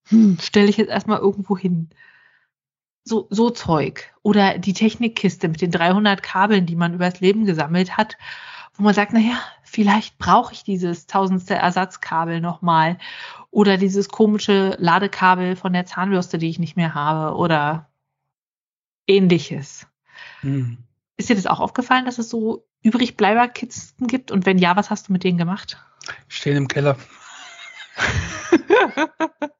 [0.07, 1.89] Hm, stelle ich jetzt erstmal irgendwo hin
[3.03, 4.13] so, so Zeug.
[4.23, 8.17] Oder die Technikkiste mit den 300 Kabeln, die man übers Leben gesammelt hat,
[8.75, 12.97] wo man sagt, naja, vielleicht brauche ich dieses tausendste Ersatzkabel nochmal.
[13.49, 17.35] Oder dieses komische Ladekabel von der Zahnbürste, die ich nicht mehr habe.
[17.35, 17.89] Oder
[19.07, 19.87] ähnliches.
[20.41, 20.77] Hm.
[21.17, 24.31] Ist dir das auch aufgefallen, dass es so Übrigbleiberkisten gibt?
[24.31, 25.77] Und wenn ja, was hast du mit denen gemacht?
[26.27, 26.97] Stehen im Keller.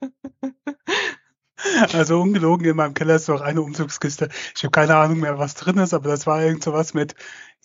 [1.94, 4.30] Also ungelogen, in meinem Keller ist noch eine Umzugskiste.
[4.56, 7.16] Ich habe keine Ahnung mehr, was drin ist, aber das war irgend so was mit,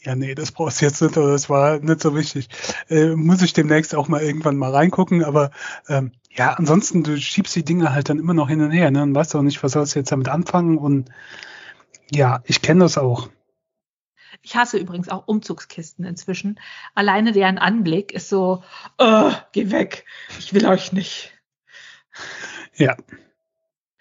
[0.02, 2.48] ja, nee, das brauchst du jetzt nicht, oder das war nicht so wichtig.
[2.88, 5.50] Äh, muss ich demnächst auch mal irgendwann mal reingucken, aber
[5.88, 9.02] ähm, ja, ansonsten, du schiebst die Dinge halt dann immer noch hin und her, ne?
[9.02, 11.10] Und weißt auch nicht, was sollst du jetzt damit anfangen und
[12.10, 13.28] ja, ich kenne das auch.
[14.42, 16.60] Ich hasse übrigens auch Umzugskisten inzwischen.
[16.94, 18.62] Alleine deren Anblick ist so,
[18.98, 20.04] oh, geh weg,
[20.38, 21.32] ich will euch nicht.
[22.76, 22.96] Ja,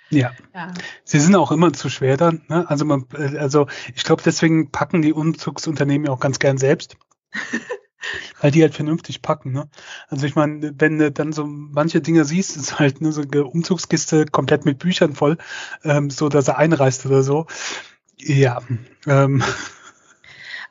[0.10, 0.32] ja.
[0.54, 0.74] ja.
[1.04, 2.44] Sie sind auch immer zu schwer dann.
[2.48, 2.70] Ne?
[2.70, 6.98] Also man, äh, also ich glaube, deswegen packen die Umzugsunternehmen ja auch ganz gern selbst.
[8.42, 9.52] weil die halt vernünftig packen.
[9.52, 9.70] Ne?
[10.08, 13.46] Also ich meine, wenn du dann so manche Dinge siehst, ist halt ne, so eine
[13.46, 15.38] Umzugskiste komplett mit Büchern voll,
[15.84, 17.48] ähm, so dass er einreißt oder so.
[18.18, 18.62] Ja.
[19.08, 19.44] Ähm.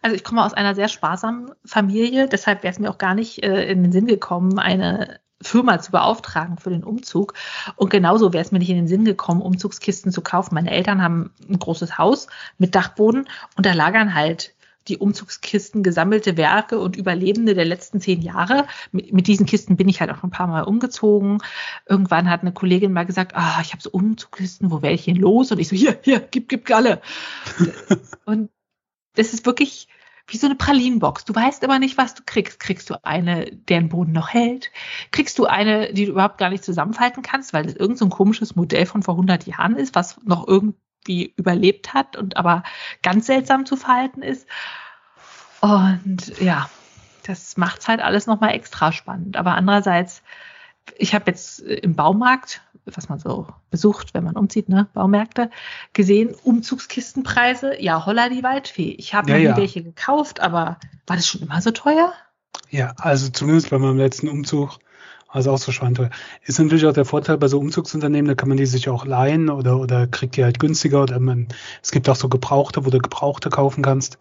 [0.02, 3.42] Also ich komme aus einer sehr sparsamen Familie, deshalb wäre es mir auch gar nicht
[3.42, 7.34] äh, in den Sinn gekommen, eine Firma zu beauftragen für den Umzug.
[7.76, 10.54] Und genauso wäre es mir nicht in den Sinn gekommen, Umzugskisten zu kaufen.
[10.54, 12.26] Meine Eltern haben ein großes Haus
[12.58, 14.54] mit Dachboden und da lagern halt
[14.88, 18.66] die Umzugskisten, gesammelte Werke und Überlebende der letzten zehn Jahre.
[18.92, 21.38] Mit, mit, diesen Kisten bin ich halt auch ein paar Mal umgezogen.
[21.88, 25.16] Irgendwann hat eine Kollegin mal gesagt, ah, ich habe so Umzugskisten, wo wäre ich denn
[25.16, 25.50] los?
[25.52, 27.00] Und ich so, hier, hier, gib, gib Galle.
[28.26, 28.50] und
[29.14, 29.88] das ist wirklich,
[30.26, 31.24] wie so eine Pralinenbox.
[31.24, 32.58] Du weißt immer nicht, was du kriegst.
[32.60, 34.70] Kriegst du eine, deren Boden noch hält?
[35.10, 38.56] Kriegst du eine, die du überhaupt gar nicht zusammenfalten kannst, weil das irgend so komisches
[38.56, 42.62] Modell von vor 100 Jahren ist, was noch irgendwie überlebt hat und aber
[43.02, 44.48] ganz seltsam zu verhalten ist?
[45.60, 46.70] Und ja,
[47.26, 49.36] das macht halt alles nochmal extra spannend.
[49.36, 50.22] Aber andererseits,
[50.98, 55.50] ich habe jetzt im Baumarkt, was man so besucht, wenn man umzieht, ne, Baumärkte,
[55.92, 58.90] gesehen, Umzugskistenpreise, ja, holla die Waldfee.
[58.92, 59.56] Ich habe Ja, mir ja.
[59.56, 62.12] welche gekauft, aber war das schon immer so teuer?
[62.70, 64.78] Ja, also zumindest bei meinem letzten Umzug
[65.28, 66.10] war es auch so schweineteuer.
[66.42, 69.50] Ist natürlich auch der Vorteil bei so Umzugsunternehmen, da kann man die sich auch leihen
[69.50, 71.48] oder, oder kriegt die halt günstiger oder man,
[71.82, 74.18] es gibt auch so Gebrauchte, wo du Gebrauchte kaufen kannst.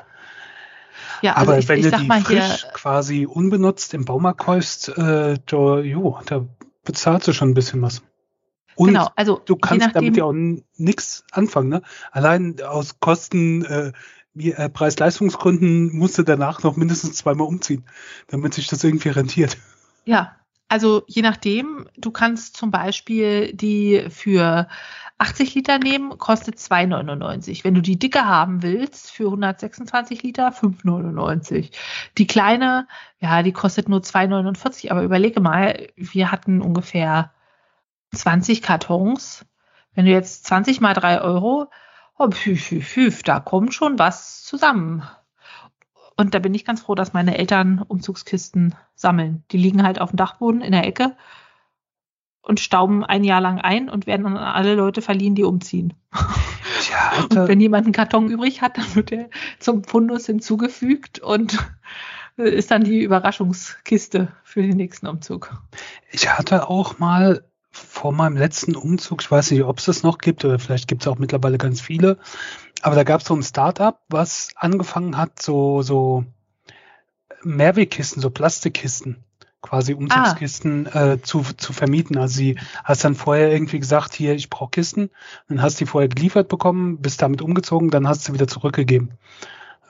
[1.24, 5.40] Ja, also Aber ich, wenn ich du die frisch quasi unbenutzt im Baumarkt kaufst, äh,
[5.46, 6.46] da, jo, da
[6.84, 8.04] bezahlst du schon ein bisschen was.
[8.76, 11.70] Und genau, also du kannst nachdem, damit ja auch nichts anfangen.
[11.70, 11.82] Ne?
[12.12, 13.94] Allein aus Kosten, äh,
[14.36, 17.86] äh, Preis-Leistungsgründen musst du danach noch mindestens zweimal umziehen,
[18.28, 19.58] damit sich das irgendwie rentiert.
[20.04, 20.36] Ja,
[20.68, 24.68] also je nachdem, du kannst zum Beispiel die für
[25.20, 27.64] 80 Liter nehmen, kostet 2,99.
[27.64, 31.72] Wenn du die dicke haben willst, für 126 Liter, 5,99.
[32.18, 32.88] Die kleine,
[33.20, 34.92] ja, die kostet nur 2,49.
[34.92, 37.32] Aber überlege mal, wir hatten ungefähr
[38.14, 39.46] 20 Kartons.
[39.94, 41.68] Wenn du jetzt 20 mal 3 Euro,
[42.18, 45.04] oh, püf, püf, püf, da kommt schon was zusammen.
[46.16, 49.44] Und da bin ich ganz froh, dass meine Eltern Umzugskisten sammeln.
[49.52, 51.16] Die liegen halt auf dem Dachboden in der Ecke
[52.44, 55.94] und stauben ein Jahr lang ein und werden an alle Leute verliehen, die umziehen.
[56.14, 61.58] Ja, Und wenn jemand einen Karton übrig hat, dann wird er zum Fundus hinzugefügt und
[62.38, 65.58] ist dann die Überraschungskiste für den nächsten Umzug.
[66.12, 70.20] Ich hatte auch mal vor meinem letzten Umzug, ich weiß nicht, ob es das noch
[70.20, 72.20] gibt oder vielleicht gibt es auch mittlerweile ganz viele,
[72.84, 76.26] aber da gab es so ein Startup, was angefangen hat, so, so
[77.44, 79.24] Mehrwegkisten, so Plastikkisten,
[79.62, 82.18] quasi Umzugskisten äh, zu, zu vermieten.
[82.18, 85.10] Also sie hast dann vorher irgendwie gesagt, hier, ich brauche Kisten,
[85.48, 89.12] dann hast die vorher geliefert bekommen, bist damit umgezogen, dann hast du sie wieder zurückgegeben.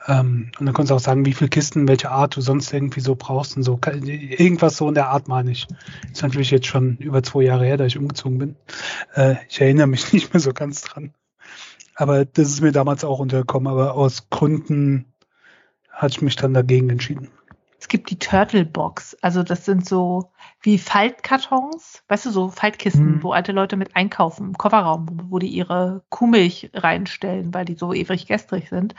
[0.06, 3.00] Ähm, und dann konntest du auch sagen, wie viele Kisten, welche Art du sonst irgendwie
[3.00, 3.80] so brauchst und so.
[3.82, 5.66] Irgendwas so in der Art meine ich.
[6.12, 8.56] Ist natürlich jetzt schon über zwei Jahre her, da ich umgezogen bin.
[9.14, 11.12] Äh, ich erinnere mich nicht mehr so ganz dran.
[11.96, 15.12] Aber das ist mir damals auch untergekommen, aber aus Gründen
[15.90, 17.30] hatte ich mich dann dagegen entschieden.
[17.78, 19.14] Es gibt die Turtle Box.
[19.20, 23.22] Also das sind so wie Faltkartons, weißt du, so Faltkisten, Mhm.
[23.22, 27.74] wo alte Leute mit einkaufen, im Kofferraum, wo, wo die ihre Kuhmilch reinstellen, weil die
[27.74, 28.94] so ewig gestrig sind.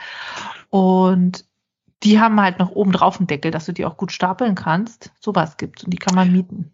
[0.70, 1.44] Und
[2.04, 5.10] die haben halt noch oben drauf einen Deckel, dass du die auch gut stapeln kannst.
[5.20, 6.72] Sowas gibt's und die kann man mieten.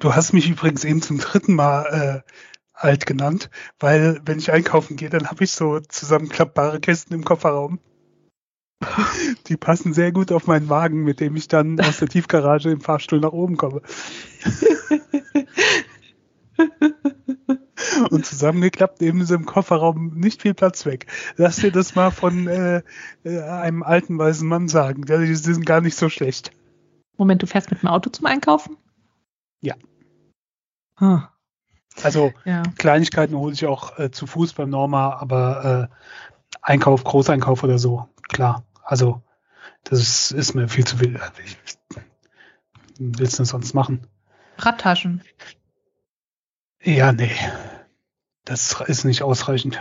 [0.00, 2.32] Du hast mich übrigens eben zum dritten Mal äh,
[2.78, 7.80] alt genannt, weil wenn ich einkaufen gehe, dann habe ich so zusammenklappbare Kisten im Kofferraum.
[9.48, 12.80] Die passen sehr gut auf meinen Wagen, mit dem ich dann aus der Tiefgarage im
[12.80, 13.82] Fahrstuhl nach oben komme.
[18.10, 21.06] Und zusammengeklappt nehmen sie im Kofferraum nicht viel Platz weg.
[21.36, 22.82] Lass dir das mal von äh,
[23.24, 25.02] äh, einem alten weißen Mann sagen.
[25.02, 26.52] Die sind gar nicht so schlecht.
[27.16, 28.76] Moment, du fährst mit dem Auto zum Einkaufen?
[29.60, 29.74] Ja.
[30.96, 31.22] Hm.
[32.02, 32.62] Also Ja.
[32.78, 35.94] Kleinigkeiten hole ich auch äh, zu Fuß beim Norma, aber äh,
[36.62, 38.64] Einkauf, Großeinkauf oder so, klar.
[38.82, 39.22] Also
[39.84, 41.20] das ist, ist mir viel zu viel.
[41.44, 41.58] Ich,
[42.98, 44.06] willst du das sonst machen?
[44.58, 45.22] Radtaschen.
[46.82, 47.34] Ja, nee.
[48.44, 49.78] Das ist nicht ausreichend.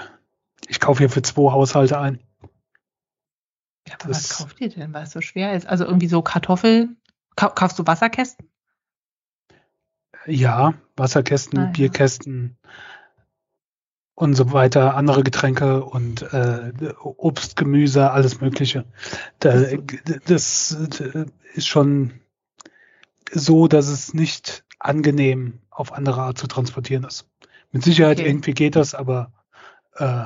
[0.68, 2.20] Ich kaufe hier für zwei Haushalte ein.
[3.88, 5.68] Ja, aber was kauft ihr denn, weil es so schwer ist?
[5.68, 6.98] Also irgendwie so Kartoffeln.
[7.36, 8.47] Kau kaufst du Wasserkästen?
[10.28, 11.72] Ja, Wasserkästen, Ah, ja.
[11.72, 12.58] Bierkästen
[14.16, 18.86] und so weiter, andere Getränke und äh, Obst, Gemüse, alles Mögliche.
[19.40, 19.64] Da,
[20.26, 22.20] das äh, ist schon
[23.32, 27.30] so, dass es nicht angenehm auf andere Art zu transportieren ist.
[27.72, 28.30] Mit Sicherheit Okay.
[28.30, 29.32] irgendwie geht das, aber
[29.96, 30.26] äh,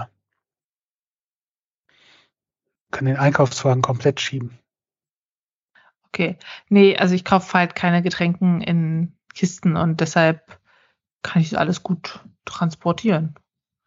[2.92, 4.58] kann den Einkaufswagen komplett schieben.
[6.08, 6.38] Okay.
[6.70, 10.60] Nee, also ich kaufe halt keine Getränken in Kisten und deshalb
[11.24, 13.36] kann ich alles gut transportieren.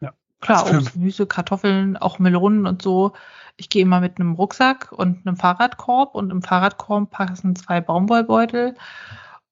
[0.01, 0.13] Ja.
[0.41, 3.13] Klar, Obst, Gemüse, Kartoffeln, auch Melonen und so.
[3.57, 8.75] Ich gehe immer mit einem Rucksack und einem Fahrradkorb und im Fahrradkorb passen zwei Baumwollbeutel.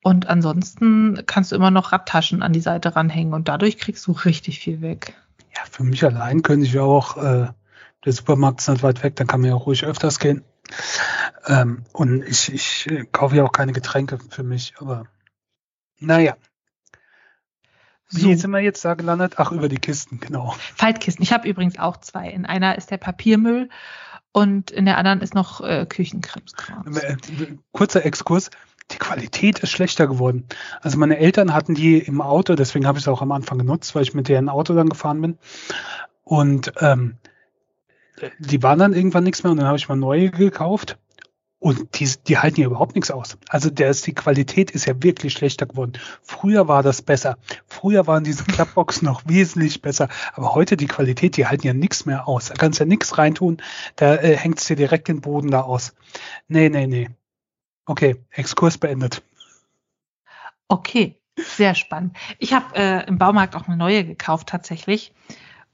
[0.04, 4.12] Und ansonsten kannst du immer noch Radtaschen an die Seite ranhängen und dadurch kriegst du
[4.12, 5.16] richtig viel weg.
[5.56, 7.48] Ja, für mich allein könnte ich ja auch, äh,
[8.04, 10.44] der Supermarkt ist nicht weit weg, dann kann man ja auch ruhig öfters gehen.
[11.46, 15.06] Ähm, und ich, ich kaufe ja auch keine Getränke für mich, aber
[16.06, 16.36] naja.
[18.12, 18.34] Wie So.
[18.36, 19.34] sind wir jetzt da gelandet?
[19.38, 20.54] Ach, über die Kisten, genau.
[20.76, 21.24] Faltkisten.
[21.24, 22.30] Ich habe übrigens auch zwei.
[22.30, 23.70] In einer ist der Papiermüll
[24.32, 26.96] und in der anderen ist noch äh, Küchenkrimskram.
[26.96, 27.18] Äh,
[27.72, 28.50] Kurzer Exkurs.
[28.92, 30.46] Die Qualität ist schlechter geworden.
[30.82, 33.96] Also meine Eltern hatten die im Auto, deswegen habe ich es auch am Anfang genutzt,
[33.96, 35.38] weil ich mit deren Auto dann gefahren bin.
[36.24, 37.18] Und ähm,
[38.40, 40.98] die waren dann irgendwann nichts mehr und dann habe ich mal neue gekauft.
[41.64, 43.38] Und die, die halten ja überhaupt nichts aus.
[43.48, 45.94] Also der ist, die Qualität ist ja wirklich schlechter geworden.
[46.22, 47.38] Früher war das besser.
[47.68, 50.10] Früher waren diese Klappboxen noch wesentlich besser.
[50.34, 52.48] Aber heute die Qualität, die halten ja nichts mehr aus.
[52.50, 53.62] Da kannst ja nichts reintun.
[53.96, 55.96] Da äh, hängt es dir direkt den Boden da aus.
[56.50, 57.10] Nee, nee, nee.
[57.86, 59.24] Okay, Exkurs beendet.
[60.68, 62.18] Okay, sehr spannend.
[62.40, 65.14] Ich habe äh, im Baumarkt auch eine neue gekauft tatsächlich.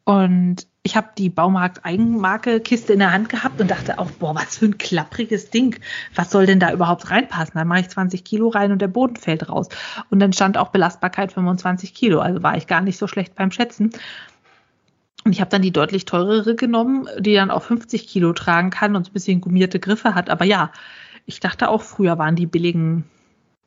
[0.10, 4.66] Und ich habe die Baumarkt-Eigenmarke-Kiste in der Hand gehabt und dachte auch, boah, was für
[4.66, 5.80] ein klappriges Ding.
[6.16, 7.54] Was soll denn da überhaupt reinpassen?
[7.54, 9.70] Dann mache ich 20 Kilo rein und der Boden fällt raus.
[10.10, 12.22] Und dann stand auch Belastbarkeit 25 Kilo.
[12.22, 13.92] Also war ich gar nicht so schlecht beim Schätzen.
[15.26, 18.96] Und ich habe dann die deutlich teurere genommen, die dann auch 50 Kilo tragen kann
[18.96, 20.32] und ein bisschen gummierte Griffe hat.
[20.32, 20.72] Aber ja,
[21.28, 23.04] ich dachte auch, früher waren die billigen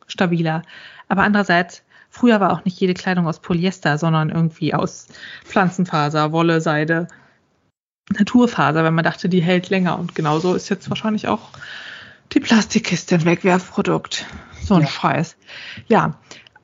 [0.09, 0.63] stabiler.
[1.07, 5.09] Aber andererseits, früher war auch nicht jede Kleidung aus Polyester, sondern irgendwie aus
[5.45, 7.09] Pflanzenfaser, Wolle, Seide,
[8.11, 9.99] Naturfaser, wenn man dachte, die hält länger.
[9.99, 11.51] Und genauso ist jetzt wahrscheinlich auch
[12.33, 14.27] die Plastikkiste ein Wegwerfprodukt.
[14.63, 14.87] So ein ja.
[14.87, 15.37] Scheiß.
[15.89, 16.19] Ja,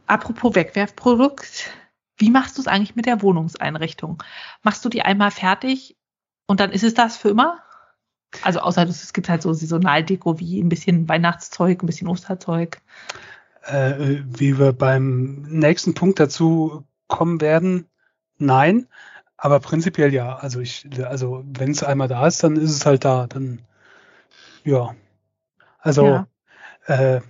[0.07, 1.71] apropos Wegwerfprodukt,
[2.19, 4.23] wie machst du es eigentlich mit der Wohnungseinrichtung?
[4.63, 5.97] Machst du die einmal fertig
[6.47, 7.59] und dann ist es das für immer?
[8.43, 12.83] Also außer es gibt halt so Saisonaldeko wie ein bisschen Weihnachtszeug, ein bisschen Osterzeug.
[13.63, 17.87] Äh, wie wir beim nächsten Punkt dazu kommen werden,
[18.39, 18.87] nein.
[19.37, 20.37] Aber prinzipiell ja.
[20.37, 23.27] Also ich, also wenn es einmal da ist, dann ist es halt da.
[23.27, 23.63] Dann
[24.65, 24.95] ja.
[25.79, 26.29] Also ja.
[26.87, 27.21] Äh,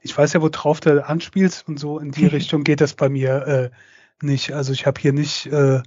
[0.00, 3.46] ich weiß ja, worauf du anspielst und so in die Richtung geht das bei mir
[3.46, 3.70] äh,
[4.24, 4.52] nicht.
[4.52, 5.82] Also ich habe hier nicht äh,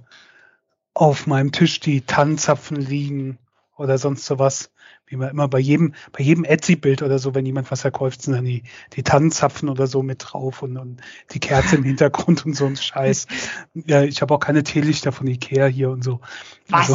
[0.94, 3.38] auf meinem Tisch die Tannenzapfen liegen
[3.76, 4.70] oder sonst sowas.
[5.06, 8.34] Wie man immer bei jedem, bei jedem Etsy-Bild oder so, wenn jemand was verkauft, sind
[8.34, 8.62] dann die,
[8.94, 11.00] die Tannenzapfen oder so mit drauf und, und
[11.32, 13.26] die Kerze im Hintergrund und so ein Scheiß.
[13.74, 16.20] Ja, ich habe auch keine Teelichter von Ikea hier und so.
[16.68, 16.90] Was?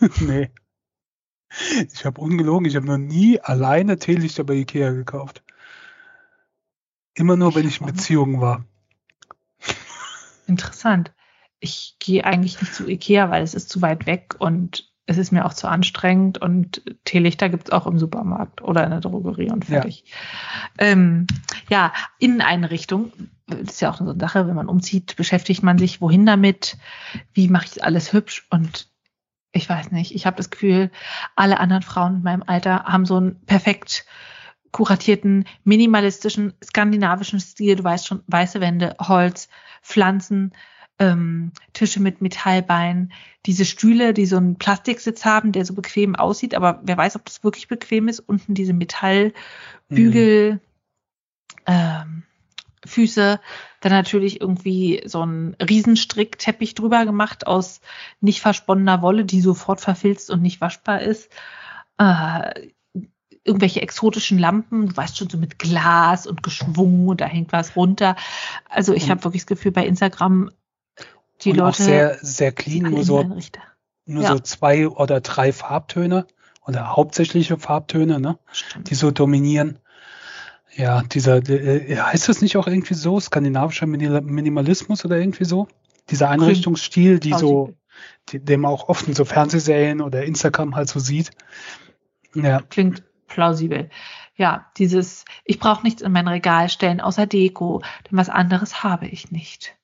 [0.00, 0.50] Also, nee.
[1.92, 5.42] Ich habe ungelogen, ich habe noch nie alleine Teelichter bei Ikea gekauft.
[7.14, 8.64] Immer nur, wenn ich in Beziehungen war.
[10.46, 11.14] Interessant.
[11.60, 15.32] Ich gehe eigentlich nicht zu Ikea, weil es ist zu weit weg und es ist
[15.32, 19.50] mir auch zu anstrengend und Teelichter gibt es auch im Supermarkt oder in der Drogerie
[19.50, 20.04] und fertig.
[20.80, 21.26] Ja, ähm,
[21.68, 23.12] ja Inneneinrichtung
[23.46, 26.76] das ist ja auch so eine Sache, wenn man umzieht, beschäftigt man sich, wohin damit,
[27.32, 28.46] wie mache ich alles hübsch?
[28.50, 28.88] Und
[29.52, 30.90] ich weiß nicht, ich habe das Gefühl,
[31.36, 34.04] alle anderen Frauen in meinem Alter haben so einen perfekt
[34.72, 39.48] kuratierten, minimalistischen, skandinavischen Stil, du weißt schon, weiße Wände, Holz,
[39.80, 40.52] Pflanzen,
[40.98, 43.12] ähm, Tische mit Metallbeinen,
[43.44, 47.24] diese Stühle, die so einen Plastiksitz haben, der so bequem aussieht, aber wer weiß, ob
[47.24, 48.20] das wirklich bequem ist.
[48.20, 50.60] Unten diese Metallbügel, mhm.
[51.66, 52.22] ähm,
[52.84, 53.40] Füße,
[53.80, 57.80] dann natürlich irgendwie so ein Riesenstrickteppich drüber gemacht aus
[58.20, 61.30] nicht versponnener Wolle, die sofort verfilzt und nicht waschbar ist.
[61.98, 62.68] Äh,
[63.44, 67.76] irgendwelche exotischen Lampen, du weißt schon, so mit Glas und geschwungen und da hängt was
[67.76, 68.16] runter.
[68.68, 69.10] Also ich mhm.
[69.10, 70.50] habe wirklich das Gefühl, bei Instagram
[71.46, 71.68] die und Leute.
[71.68, 73.22] Auch sehr, sehr clean, nur so,
[74.04, 74.32] nur ja.
[74.32, 76.26] so zwei oder drei Farbtöne
[76.66, 78.38] oder hauptsächliche Farbtöne, ne?
[78.78, 79.78] die so dominieren.
[80.74, 85.68] Ja, dieser, äh, heißt das nicht auch irgendwie so, skandinavischer Minimalismus oder irgendwie so?
[86.10, 87.74] Dieser Einrichtungsstil, die so,
[88.28, 91.30] die, dem man auch oft in so Fernsehserien oder Instagram halt so sieht.
[92.34, 92.60] Ja.
[92.68, 93.88] Klingt plausibel.
[94.36, 99.06] Ja, dieses, ich brauche nichts in mein Regal stellen außer Deko, denn was anderes habe
[99.06, 99.74] ich nicht.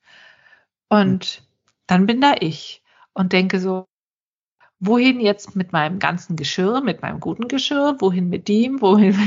[0.88, 1.42] Und
[1.92, 3.86] dann bin da ich und denke so,
[4.80, 9.14] wohin jetzt mit meinem ganzen Geschirr, mit meinem guten Geschirr, wohin mit dem, wohin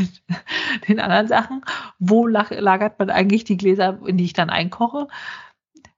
[0.73, 1.63] mit den anderen Sachen,
[1.99, 5.08] wo lagert man eigentlich die Gläser, in die ich dann einkoche?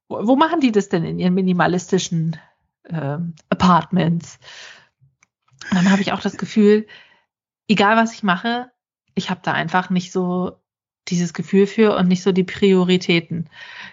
[0.09, 2.37] Wo machen die das denn in ihren minimalistischen
[2.83, 3.17] äh,
[3.49, 4.37] Apartments?
[5.71, 6.85] Und dann habe ich auch das Gefühl,
[7.69, 8.71] egal was ich mache,
[9.15, 10.59] ich habe da einfach nicht so
[11.09, 13.49] dieses Gefühl für und nicht so die Prioritäten.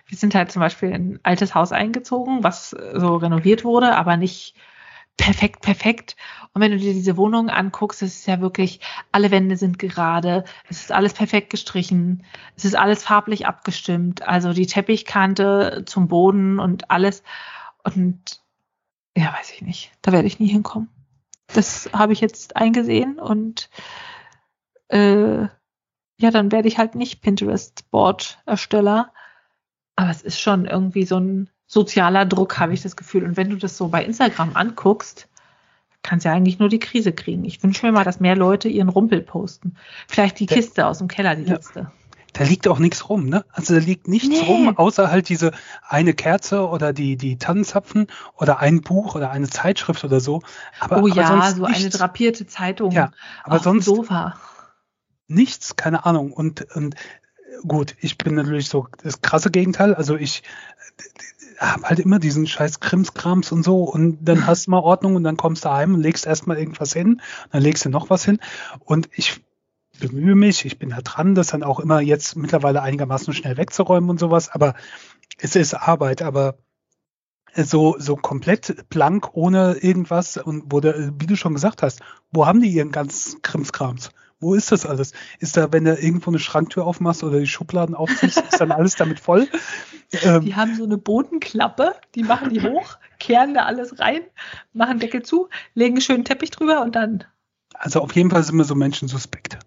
[0.06, 4.16] Wir sind halt zum Beispiel in ein altes Haus eingezogen, was so renoviert wurde, aber
[4.16, 4.54] nicht
[5.16, 6.16] perfekt, perfekt.
[6.52, 8.80] Und wenn du dir diese Wohnung anguckst, es ist ja wirklich,
[9.12, 12.24] alle Wände sind gerade, es ist alles perfekt gestrichen,
[12.56, 17.22] es ist alles farblich abgestimmt, also die Teppichkante zum Boden und alles.
[17.84, 18.42] Und
[19.16, 20.88] ja, weiß ich nicht, da werde ich nie hinkommen.
[21.48, 23.70] Das habe ich jetzt eingesehen und
[24.88, 25.46] äh,
[26.16, 29.12] ja, dann werde ich halt nicht Pinterest-Board-Ersteller.
[29.96, 33.24] Aber es ist schon irgendwie so ein sozialer Druck, habe ich das Gefühl.
[33.24, 35.28] Und wenn du das so bei Instagram anguckst,
[36.02, 37.44] kannst du ja eigentlich nur die Krise kriegen.
[37.44, 39.76] Ich wünsche mir mal, dass mehr Leute ihren Rumpel posten.
[40.06, 41.80] Vielleicht die Kiste aus dem Keller, die letzte.
[41.80, 41.92] Ja.
[42.34, 43.44] Da liegt auch nichts rum, ne?
[43.52, 44.44] Also da liegt nichts nee.
[44.44, 45.52] rum, außer halt diese
[45.86, 50.42] eine Kerze oder die, die Tannenzapfen oder ein Buch oder eine Zeitschrift oder so.
[50.80, 51.82] Aber, oh ja, aber so nichts.
[51.82, 53.12] eine drapierte Zeitung ja,
[53.44, 54.34] aber sonst, Sofa
[55.26, 56.32] nichts, keine Ahnung.
[56.32, 56.94] Und, und
[57.66, 59.94] gut, ich bin natürlich so das krasse Gegenteil.
[59.94, 60.42] Also ich
[61.58, 65.24] habe halt immer diesen scheiß Krimskrams und so und dann hast du mal Ordnung und
[65.24, 67.20] dann kommst du heim und legst erstmal irgendwas hin,
[67.52, 68.40] dann legst du noch was hin
[68.80, 69.40] und ich
[70.00, 74.10] bemühe mich, ich bin da dran, das dann auch immer jetzt mittlerweile einigermaßen schnell wegzuräumen
[74.10, 74.74] und sowas, aber
[75.38, 76.58] es ist Arbeit, aber
[77.56, 82.00] so, so komplett blank ohne irgendwas und wo der, wie du schon gesagt hast,
[82.32, 84.10] wo haben die ihren ganzen Krimskrams?
[84.40, 85.12] Wo ist das alles?
[85.38, 88.96] Ist da, wenn du irgendwo eine Schranktür aufmachst oder die Schubladen aufziehst, ist dann alles
[88.96, 89.48] damit voll?
[90.22, 94.20] Ähm, die haben so eine Bodenklappe, die machen die hoch, kehren da alles rein,
[94.72, 97.24] machen Deckel zu, legen einen schönen Teppich drüber und dann.
[97.74, 99.58] Also auf jeden Fall sind wir so Menschen suspekt.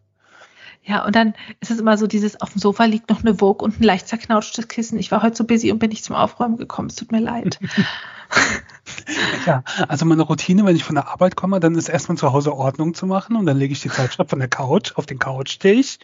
[0.88, 3.63] Ja, und dann ist es immer so dieses, auf dem Sofa liegt noch eine Vogue
[3.63, 4.97] und ein leicht zerknautschtes Kissen.
[4.97, 6.88] Ich war heute so busy und bin nicht zum Aufräumen gekommen.
[6.88, 7.60] Es tut mir leid.
[9.45, 12.54] ja, also meine Routine, wenn ich von der Arbeit komme, dann ist erstmal zu Hause
[12.54, 15.97] Ordnung zu machen und dann lege ich die Zeitschrift von der Couch auf den Couchtisch.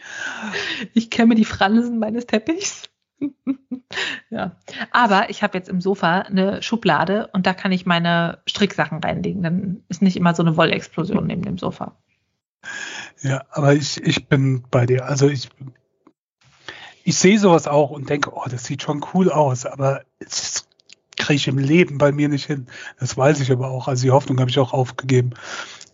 [0.92, 2.90] Ich kämme die Fransen meines Teppichs.
[4.30, 4.56] ja,
[4.90, 9.42] aber ich habe jetzt im Sofa eine Schublade und da kann ich meine Stricksachen reinlegen.
[9.42, 11.96] Dann ist nicht immer so eine Wollexplosion neben dem Sofa.
[13.24, 15.06] Ja, aber ich, ich bin bei dir.
[15.06, 15.48] Also ich,
[17.04, 20.68] ich sehe sowas auch und denke, oh, das sieht schon cool aus, aber es
[21.16, 22.66] kriege ich im Leben bei mir nicht hin.
[23.00, 23.88] Das weiß ich aber auch.
[23.88, 25.30] Also die Hoffnung habe ich auch aufgegeben.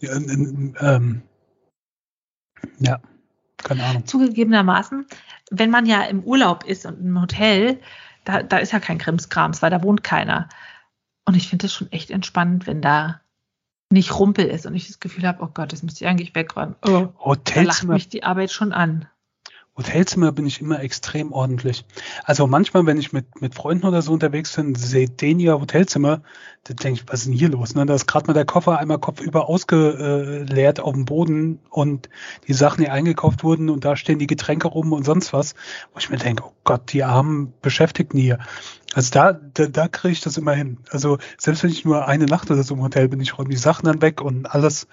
[0.01, 1.23] Ja, ähm,
[2.81, 3.01] ja,
[3.59, 4.07] keine Ahnung.
[4.07, 5.07] Zugegebenermaßen,
[5.53, 7.79] wenn man ja im Urlaub ist und im Hotel,
[8.25, 10.49] da, da ist ja kein Krimskrams, weil da wohnt keiner.
[11.27, 13.21] Und ich finde das schon echt entspannend, wenn da
[13.91, 16.77] nicht Rumpel ist und ich das Gefühl habe, oh Gott, das müsste ich eigentlich wegräumen.
[16.83, 19.09] Oh, da lacht mich die Arbeit schon an.
[19.81, 21.87] Hotelzimmer bin ich immer extrem ordentlich.
[22.25, 26.21] Also manchmal, wenn ich mit, mit Freunden oder so unterwegs bin, sehe den ihr Hotelzimmer,
[26.65, 27.75] dann denke ich, was ist denn hier los?
[27.75, 27.87] Ne?
[27.87, 32.11] Da ist gerade mal der Koffer einmal kopfüber ausgeleert auf dem Boden und
[32.47, 35.55] die Sachen, die eingekauft wurden und da stehen die Getränke rum und sonst was,
[35.95, 38.39] wo ich mir denke, oh Gott, die armen Beschäftigten hier.
[38.93, 40.79] Also da, da, da kriege ich das immer hin.
[40.91, 43.57] Also selbst wenn ich nur eine Nacht oder so im Hotel bin, ich räume die
[43.57, 44.89] Sachen dann weg und alles,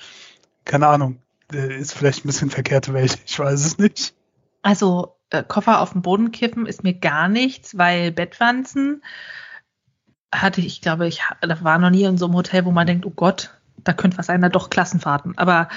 [0.64, 1.20] keine Ahnung,
[1.52, 4.17] äh, ist vielleicht ein bisschen verkehrte Welt, ich weiß es nicht.
[4.68, 9.02] Also äh, Koffer auf den Boden kippen ist mir gar nichts, weil Bettwanzen
[10.30, 13.06] hatte ich, glaube ich, da war noch nie in so einem Hotel, wo man denkt,
[13.06, 15.38] oh Gott, da könnte was sein, da doch Klassenfahrten.
[15.38, 15.70] Aber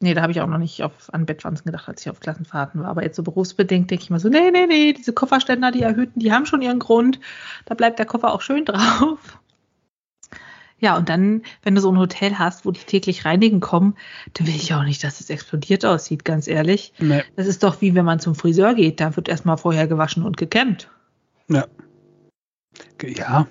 [0.00, 2.82] nee, da habe ich auch noch nicht auf, an Bettwanzen gedacht, als ich auf Klassenfahrten
[2.82, 2.90] war.
[2.90, 6.20] Aber jetzt so berufsbedingt denke ich mal so, nee, nee, nee, diese Kofferständer, die erhöhten,
[6.20, 7.20] die haben schon ihren Grund.
[7.64, 9.38] Da bleibt der Koffer auch schön drauf.
[10.80, 13.96] Ja, und dann, wenn du so ein Hotel hast, wo die täglich reinigen kommen,
[14.34, 16.92] dann will ich auch nicht, dass es explodiert aussieht, ganz ehrlich.
[16.98, 17.22] Nee.
[17.36, 20.36] Das ist doch wie wenn man zum Friseur geht, da wird erstmal vorher gewaschen und
[20.36, 20.90] gekämmt.
[21.48, 21.66] Ja.
[23.02, 23.48] Ja,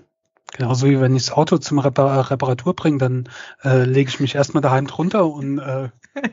[0.53, 3.29] genauso wie wenn ich das Auto zum Repar Reparatur bringe, dann
[3.63, 5.89] äh, lege ich mich erstmal daheim drunter und äh,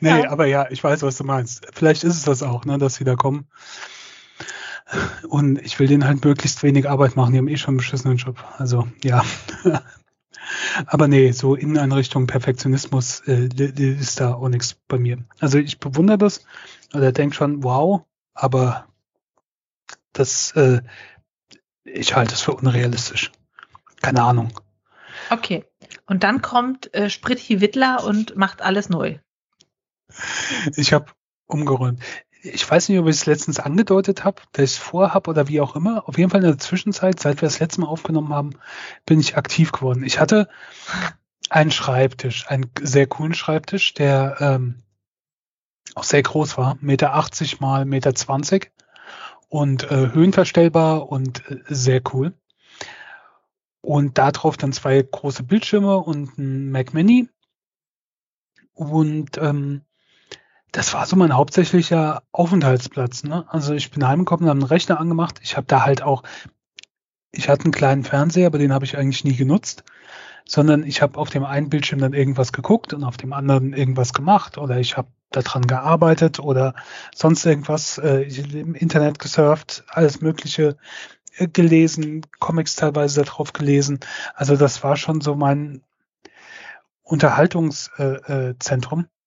[0.00, 0.30] Nee, ja.
[0.30, 1.66] aber ja, ich weiß, was du meinst.
[1.72, 3.46] Vielleicht ist es das auch, ne, dass sie da kommen.
[5.28, 7.32] Und ich will denen halt möglichst wenig Arbeit machen.
[7.32, 8.42] Die haben eh schon einen beschissenen Job.
[8.58, 9.24] Also, ja.
[10.86, 15.24] Aber nee, so Inneneinrichtung, Perfektionismus äh, ist da auch nichts bei mir.
[15.40, 16.44] Also ich bewundere das
[16.94, 18.02] oder denke schon, wow,
[18.34, 18.86] aber
[20.12, 20.80] das, äh,
[21.84, 23.32] ich halte es für unrealistisch.
[24.00, 24.58] Keine Ahnung.
[25.30, 25.64] Okay.
[26.06, 29.18] Und dann kommt äh, Spritti Wittler und macht alles neu.
[30.76, 31.12] Ich habe
[31.46, 32.02] umgeräumt
[32.42, 35.60] ich weiß nicht, ob ich es letztens angedeutet habe, dass ich es vorhab oder wie
[35.60, 36.08] auch immer.
[36.08, 38.50] Auf jeden Fall in der Zwischenzeit, seit wir das letzte Mal aufgenommen haben,
[39.06, 40.04] bin ich aktiv geworden.
[40.04, 40.48] Ich hatte
[41.50, 44.82] einen Schreibtisch, einen sehr coolen Schreibtisch, der ähm,
[45.94, 48.70] auch sehr groß war, Meter 80 mal Meter 20
[49.48, 52.34] und äh, höhenverstellbar und äh, sehr cool.
[53.80, 57.28] Und darauf dann zwei große Bildschirme und ein Mac Mini.
[58.74, 59.82] Und ähm,
[60.72, 63.24] das war so mein hauptsächlicher Aufenthaltsplatz.
[63.24, 63.46] Ne?
[63.48, 65.40] Also ich bin heimgekommen, habe einen Rechner angemacht.
[65.42, 66.22] Ich habe da halt auch,
[67.32, 69.84] ich hatte einen kleinen Fernseher, aber den habe ich eigentlich nie genutzt,
[70.44, 74.12] sondern ich habe auf dem einen Bildschirm dann irgendwas geguckt und auf dem anderen irgendwas
[74.12, 76.74] gemacht oder ich habe daran gearbeitet oder
[77.14, 78.22] sonst irgendwas äh,
[78.58, 80.76] im Internet gesurft, alles Mögliche
[81.36, 84.00] äh, gelesen, Comics teilweise darauf gelesen.
[84.34, 85.82] Also das war schon so mein
[87.02, 89.00] Unterhaltungszentrum.
[89.00, 89.17] Äh, äh,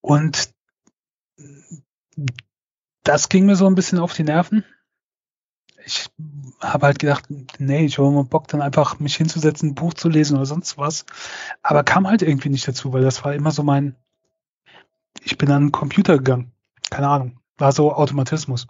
[0.00, 0.50] und
[3.02, 4.64] das ging mir so ein bisschen auf die Nerven.
[5.84, 6.10] Ich
[6.60, 7.24] habe halt gedacht,
[7.58, 10.76] nee, ich habe mal Bock, dann einfach mich hinzusetzen, ein Buch zu lesen oder sonst
[10.76, 11.06] was.
[11.62, 13.96] Aber kam halt irgendwie nicht dazu, weil das war immer so mein,
[15.22, 16.52] ich bin an den Computer gegangen.
[16.90, 17.40] Keine Ahnung.
[17.56, 18.66] War so Automatismus.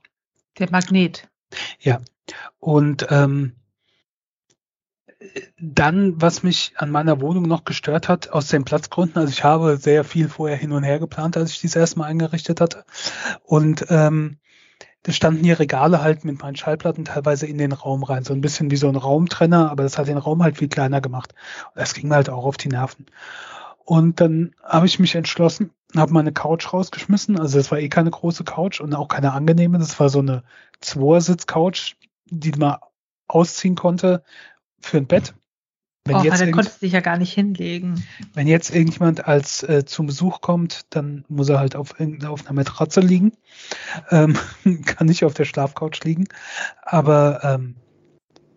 [0.59, 1.29] Der Magnet.
[1.81, 2.01] Ja.
[2.59, 3.57] Und ähm,
[5.59, 9.77] dann, was mich an meiner Wohnung noch gestört hat, aus den Platzgründen, also ich habe
[9.77, 12.85] sehr viel vorher hin und her geplant, als ich dies erstmal eingerichtet hatte.
[13.45, 14.39] Und ähm,
[15.03, 18.25] da standen hier Regale halt mit meinen Schallplatten teilweise in den Raum rein.
[18.25, 21.01] So ein bisschen wie so ein Raumtrenner, aber das hat den Raum halt viel kleiner
[21.01, 21.35] gemacht.
[21.75, 23.07] Das ging mir halt auch auf die Nerven.
[23.85, 27.39] Und dann habe ich mich entschlossen, habe meine Couch rausgeschmissen.
[27.39, 29.79] Also das war eh keine große Couch und auch keine angenehme.
[29.79, 30.45] Das war so eine
[30.81, 31.95] Zweiersitz-Couch,
[32.27, 32.77] die man
[33.27, 34.23] ausziehen konnte
[34.81, 35.35] für ein Bett.
[36.07, 38.03] Wenn oh, jetzt dann konntest du dich ja gar nicht hinlegen.
[38.33, 42.53] Wenn jetzt irgendjemand als äh, zum Besuch kommt, dann muss er halt auf, auf einer
[42.55, 43.33] Matratze liegen.
[44.11, 44.37] Ähm,
[44.87, 46.25] kann nicht auf der Schlafcouch liegen.
[46.83, 47.77] Aber ähm,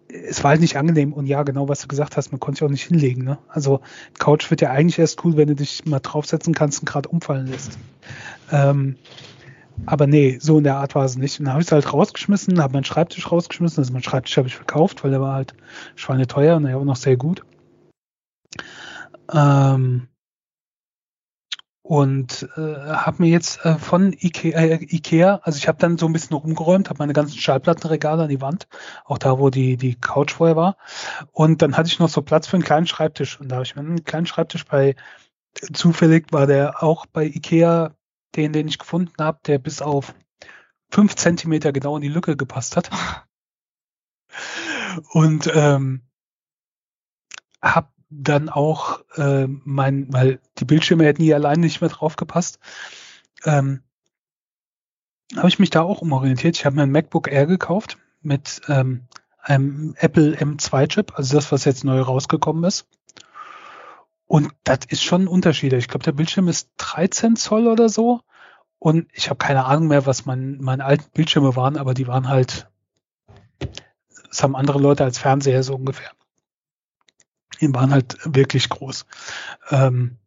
[0.07, 1.11] es war halt nicht angenehm.
[1.11, 3.23] Und ja, genau, was du gesagt hast, man konnte sich auch nicht hinlegen.
[3.23, 3.39] Ne?
[3.49, 3.81] Also
[4.19, 7.47] Couch wird ja eigentlich erst cool, wenn du dich mal draufsetzen kannst und gerade umfallen
[7.47, 7.77] lässt.
[8.51, 8.95] Ähm,
[9.85, 11.39] aber nee, so in der Art war es nicht.
[11.39, 13.81] Und dann habe ich es halt rausgeschmissen, habe meinen Schreibtisch rausgeschmissen.
[13.81, 15.53] Also meinen Schreibtisch habe ich verkauft, weil der war halt
[15.95, 17.43] schweineteuer und er war noch sehr gut.
[19.31, 20.07] Ähm,
[21.81, 26.05] und äh, habe mir jetzt äh, von Ikea, äh, Ikea, also ich habe dann so
[26.05, 28.67] ein bisschen rumgeräumt, habe meine ganzen Schallplattenregale an die Wand,
[29.03, 30.77] auch da, wo die die Couch vorher war.
[31.33, 33.39] Und dann hatte ich noch so Platz für einen kleinen Schreibtisch.
[33.39, 34.95] Und da habe ich mir einen kleinen Schreibtisch bei
[35.73, 37.93] zufällig war der auch bei Ikea
[38.35, 40.13] den, den ich gefunden habe, der bis auf
[40.89, 42.89] fünf Zentimeter genau in die Lücke gepasst hat.
[45.11, 46.01] Und ähm,
[47.61, 52.59] habe dann auch äh, mein, weil die Bildschirme hätten hier allein nicht mehr drauf gepasst,
[53.43, 53.81] ähm,
[55.35, 56.57] habe ich mich da auch umorientiert.
[56.57, 59.07] Ich habe mir ein MacBook Air gekauft mit ähm,
[59.39, 62.87] einem Apple M2 Chip, also das, was jetzt neu rausgekommen ist.
[64.33, 65.73] Und das ist schon ein Unterschied.
[65.73, 68.21] Ich glaube, der Bildschirm ist 13 Zoll oder so.
[68.79, 72.27] Und ich habe keine Ahnung mehr, was mein, meine alten Bildschirme waren, aber die waren
[72.27, 72.67] halt,
[74.27, 76.09] das haben andere Leute als Fernseher so ungefähr.
[77.61, 79.05] Die waren halt wirklich groß.
[79.69, 80.17] Ähm,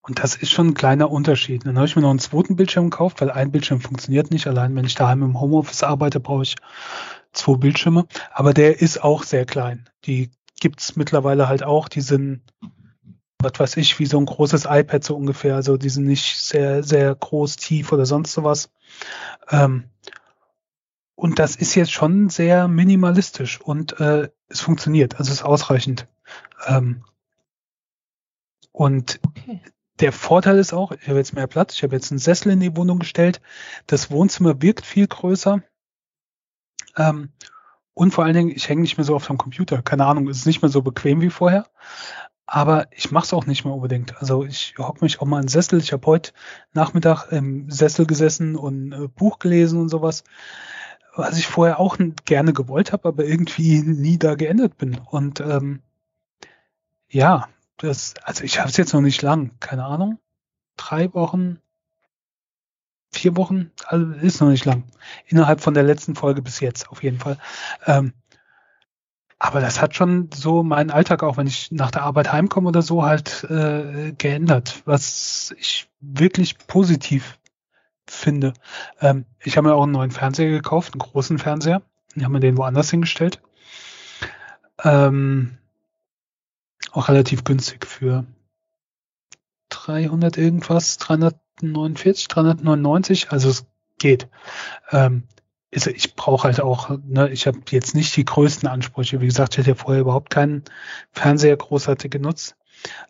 [0.00, 1.66] und das ist schon ein kleiner Unterschied.
[1.66, 4.46] Dann habe ich mir noch einen zweiten Bildschirm gekauft, weil ein Bildschirm funktioniert nicht.
[4.46, 6.56] Allein wenn ich daheim im Homeoffice arbeite, brauche ich
[7.34, 8.06] zwei Bildschirme.
[8.32, 9.90] Aber der ist auch sehr klein.
[10.06, 10.30] Die
[10.62, 11.88] gibt's mittlerweile halt auch.
[11.88, 12.40] Die sind,
[13.40, 15.56] was weiß ich, wie so ein großes iPad so ungefähr.
[15.56, 18.70] Also die sind nicht sehr, sehr groß, tief oder sonst sowas.
[19.50, 19.90] Ähm,
[21.16, 25.16] und das ist jetzt schon sehr minimalistisch und äh, es funktioniert.
[25.16, 26.06] Also es ist ausreichend.
[26.68, 27.04] Ähm,
[28.70, 29.60] und okay.
[29.98, 32.60] der Vorteil ist auch, ich habe jetzt mehr Platz, ich habe jetzt einen Sessel in
[32.60, 33.40] die Wohnung gestellt.
[33.88, 35.60] Das Wohnzimmer wirkt viel größer.
[36.96, 37.32] Ähm,
[37.94, 39.82] und vor allen Dingen, ich hänge nicht mehr so oft am Computer.
[39.82, 41.66] Keine Ahnung, ist nicht mehr so bequem wie vorher.
[42.46, 44.20] Aber ich mache es auch nicht mehr unbedingt.
[44.20, 45.78] Also ich hocke mich auch mal in den Sessel.
[45.78, 46.32] Ich habe heute
[46.72, 50.24] Nachmittag im Sessel gesessen und äh, Buch gelesen und sowas.
[51.14, 54.98] Was ich vorher auch gerne gewollt habe, aber irgendwie nie da geändert bin.
[54.98, 55.82] Und ähm,
[57.08, 60.18] ja, das, also ich habe es jetzt noch nicht lang, keine Ahnung.
[60.76, 61.58] Drei Wochen,
[63.12, 64.84] vier Wochen, also ist noch nicht lang.
[65.26, 67.38] Innerhalb von der letzten Folge bis jetzt, auf jeden Fall.
[67.86, 68.12] Ähm,
[69.38, 72.80] aber das hat schon so meinen Alltag, auch wenn ich nach der Arbeit heimkomme oder
[72.80, 77.38] so, halt äh, geändert, was ich wirklich positiv
[78.06, 78.52] finde.
[79.00, 81.82] Ähm, ich habe mir auch einen neuen Fernseher gekauft, einen großen Fernseher.
[82.14, 83.40] Ich habe mir den woanders hingestellt.
[84.84, 85.58] Ähm,
[86.92, 88.24] auch relativ günstig für
[89.70, 93.66] 300 irgendwas, 300 349, 399, also es
[93.98, 94.28] geht.
[94.90, 95.24] Ähm,
[95.70, 99.20] ist, ich brauche halt auch, ne, ich habe jetzt nicht die größten Ansprüche.
[99.20, 100.64] Wie gesagt, ich hätte ja vorher überhaupt keinen
[101.12, 102.56] Fernseher großartig genutzt.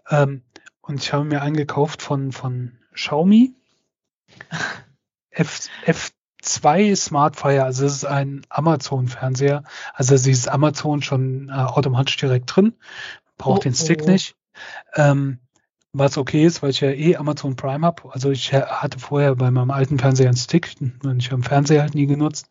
[0.08, 0.42] Ähm,
[0.80, 3.54] und ich habe mir eingekauft von, von Xiaomi
[5.30, 9.64] F, F2 Smartfire, also es ist ein Amazon-Fernseher.
[9.94, 12.74] Also sie ist Amazon schon äh, automatisch direkt drin,
[13.38, 14.10] braucht oh, den Stick oh.
[14.10, 14.36] nicht.
[14.94, 15.38] Ähm,
[15.92, 18.10] was okay ist, weil ich ja eh Amazon Prime habe.
[18.12, 21.82] Also ich hatte vorher bei meinem alten Fernseher einen Stick und ich habe den Fernseher
[21.82, 22.48] halt nie genutzt.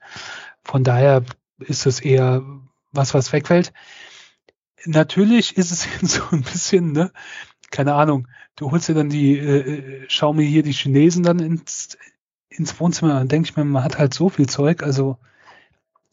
[0.63, 1.23] Von daher
[1.59, 2.43] ist es eher
[2.91, 3.73] was, was wegfällt.
[4.85, 7.11] Natürlich ist es so ein bisschen, ne,
[7.71, 11.97] keine Ahnung, du holst dir dann die, äh, schau mir hier die Chinesen dann ins,
[12.49, 15.17] ins Wohnzimmer, dann denke ich mir, man hat halt so viel Zeug, also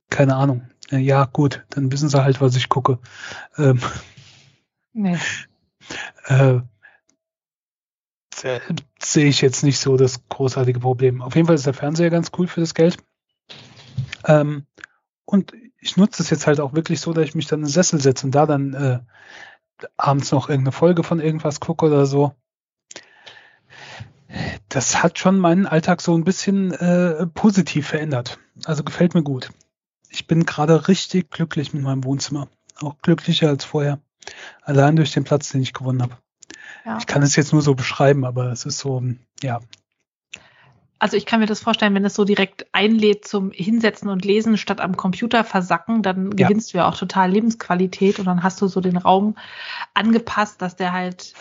[0.08, 0.68] keine Ahnung.
[0.90, 2.98] Ja, gut, dann wissen sie halt, was ich gucke.
[3.58, 3.80] Ähm,
[4.94, 5.18] nee.
[6.26, 6.60] äh,
[8.44, 8.60] äh,
[9.00, 11.22] sehe ich jetzt nicht so das großartige Problem.
[11.22, 12.98] Auf jeden Fall ist der Fernseher ganz cool für das Geld.
[14.24, 14.66] Ähm,
[15.24, 17.72] und ich nutze es jetzt halt auch wirklich so, dass ich mich dann in den
[17.72, 18.98] Sessel setze und da dann äh,
[19.96, 22.34] abends noch irgendeine Folge von irgendwas gucke oder so.
[24.68, 28.38] Das hat schon meinen Alltag so ein bisschen äh, positiv verändert.
[28.64, 29.50] Also gefällt mir gut.
[30.10, 32.48] Ich bin gerade richtig glücklich mit meinem Wohnzimmer.
[32.80, 34.00] auch glücklicher als vorher.
[34.62, 36.18] Allein durch den Platz, den ich gewonnen habe.
[36.84, 36.98] Ja.
[36.98, 39.02] Ich kann es jetzt nur so beschreiben, aber es ist so,
[39.42, 39.60] ja.
[41.00, 44.56] Also ich kann mir das vorstellen, wenn es so direkt einlädt zum Hinsetzen und Lesen
[44.56, 46.48] statt am Computer versacken, dann ja.
[46.48, 49.36] gewinnst du ja auch total Lebensqualität und dann hast du so den Raum
[49.94, 51.34] angepasst, dass der halt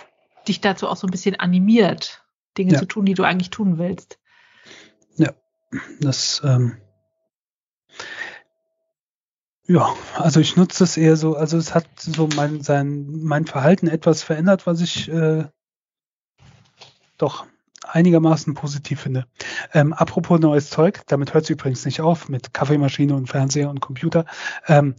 [0.47, 2.23] dich dazu auch so ein bisschen animiert,
[2.57, 2.79] Dinge ja.
[2.79, 4.19] zu tun, die du eigentlich tun willst.
[5.15, 5.31] Ja,
[5.99, 6.77] das ähm,
[9.67, 13.87] ja, also ich nutze es eher so, also es hat so mein, sein, mein Verhalten
[13.87, 15.45] etwas verändert, was ich äh,
[17.17, 17.45] doch
[17.83, 19.25] einigermaßen positiv finde.
[19.73, 23.81] Ähm, apropos neues Zeug, damit hört es übrigens nicht auf, mit Kaffeemaschine und Fernseher und
[23.81, 24.25] Computer.
[24.67, 24.95] Ähm,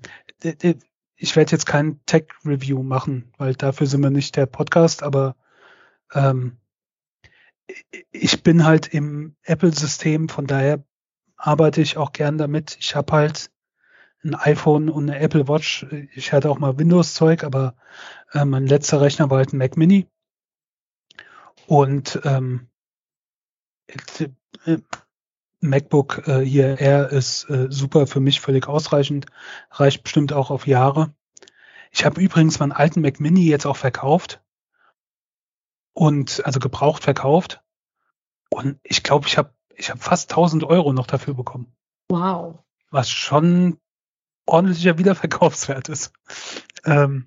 [1.16, 5.34] ich werde jetzt kein Tech-Review machen, weil dafür sind wir nicht der Podcast, aber
[6.12, 6.58] ähm,
[8.10, 10.84] ich bin halt im Apple-System, von daher
[11.36, 12.76] arbeite ich auch gern damit.
[12.80, 13.50] Ich habe halt
[14.24, 15.86] ein iPhone und eine Apple Watch.
[16.14, 17.74] Ich hatte auch mal Windows-Zeug, aber
[18.32, 20.08] äh, mein letzter Rechner war halt ein Mac Mini.
[21.66, 22.68] Und ähm,
[24.64, 24.78] äh,
[25.60, 29.26] MacBook äh, hier Air ist äh, super für mich, völlig ausreichend,
[29.70, 31.14] reicht bestimmt auch auf Jahre.
[31.90, 34.42] Ich habe übrigens meinen alten Mac Mini jetzt auch verkauft
[35.94, 37.62] und also gebraucht verkauft
[38.50, 41.72] und ich glaube, ich habe ich habe fast 1000 Euro noch dafür bekommen.
[42.08, 42.58] Wow.
[42.90, 43.78] Was schon
[44.48, 46.12] ordentlicher Wiederverkaufswert ist.
[46.84, 47.26] Ähm,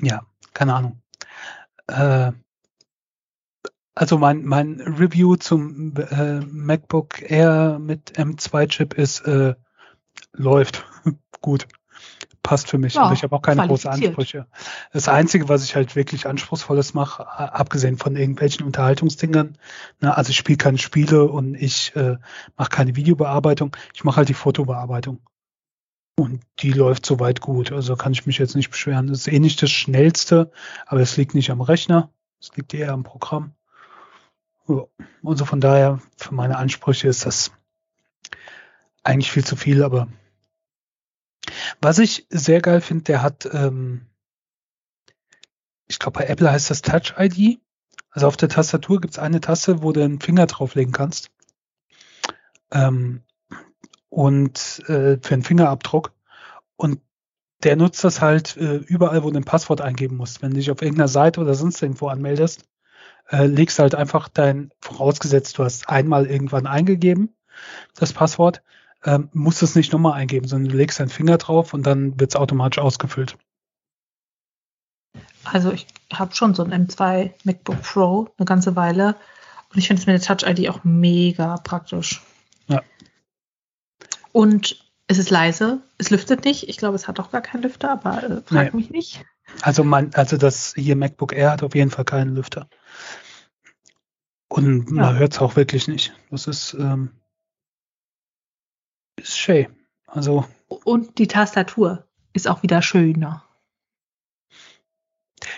[0.00, 0.22] ja,
[0.54, 1.02] keine Ahnung.
[1.86, 2.32] Äh,
[3.94, 9.54] also mein, mein Review zum äh, MacBook Air mit M2-Chip ist, äh,
[10.32, 10.86] läuft
[11.40, 11.66] gut.
[12.44, 12.94] Passt für mich.
[12.94, 14.46] Ja, aber ich habe auch keine großen Ansprüche.
[14.92, 19.58] Das Einzige, was ich halt wirklich Anspruchsvolles mache, abgesehen von irgendwelchen Unterhaltungsdingern,
[20.00, 22.16] ne, also ich spiele keine Spiele und ich äh,
[22.56, 25.20] mache keine Videobearbeitung, ich mache halt die Fotobearbeitung.
[26.18, 27.70] Und die läuft soweit gut.
[27.70, 29.06] Also kann ich mich jetzt nicht beschweren.
[29.06, 30.50] Das ist eh nicht das Schnellste,
[30.84, 32.12] aber es liegt nicht am Rechner.
[32.40, 33.54] Es liegt eher am Programm.
[34.66, 37.52] Und so von daher, für meine Ansprüche ist das
[39.04, 40.08] eigentlich viel zu viel, aber
[41.80, 44.04] was ich sehr geil finde, der hat, ähm,
[45.86, 47.60] ich glaube, bei Apple heißt das Touch ID.
[48.10, 51.30] Also auf der Tastatur gibt es eine Taste, wo du einen Finger drauflegen kannst.
[52.72, 53.22] Ähm,
[54.08, 56.12] und äh, für einen Fingerabdruck.
[56.76, 57.00] Und
[57.62, 60.42] der nutzt das halt äh, überall, wo du ein Passwort eingeben musst.
[60.42, 62.64] Wenn du dich auf irgendeiner Seite oder sonst irgendwo anmeldest,
[63.30, 67.34] äh, legst halt einfach dein, vorausgesetzt, du hast einmal irgendwann eingegeben,
[67.94, 68.62] das Passwort,
[69.04, 72.32] ähm, musst es nicht nochmal eingeben, sondern du legst deinen Finger drauf und dann wird
[72.32, 73.36] es automatisch ausgefüllt.
[75.44, 79.16] Also ich habe schon so ein M2 MacBook Pro eine ganze Weile
[79.72, 82.22] und ich finde es mit der Touch ID auch mega praktisch.
[84.38, 86.68] Und es ist leise, es lüftet nicht.
[86.68, 88.80] Ich glaube, es hat auch gar keinen Lüfter, aber äh, frag nee.
[88.82, 89.24] mich nicht.
[89.62, 92.68] Also mein, also das hier MacBook Air hat auf jeden Fall keinen Lüfter.
[94.46, 94.94] Und ja.
[94.94, 96.14] man hört es auch wirklich nicht.
[96.30, 97.10] Das ist, ähm,
[99.16, 99.66] ist schön.
[100.06, 100.46] Also.
[100.68, 103.44] Und die Tastatur ist auch wieder schöner.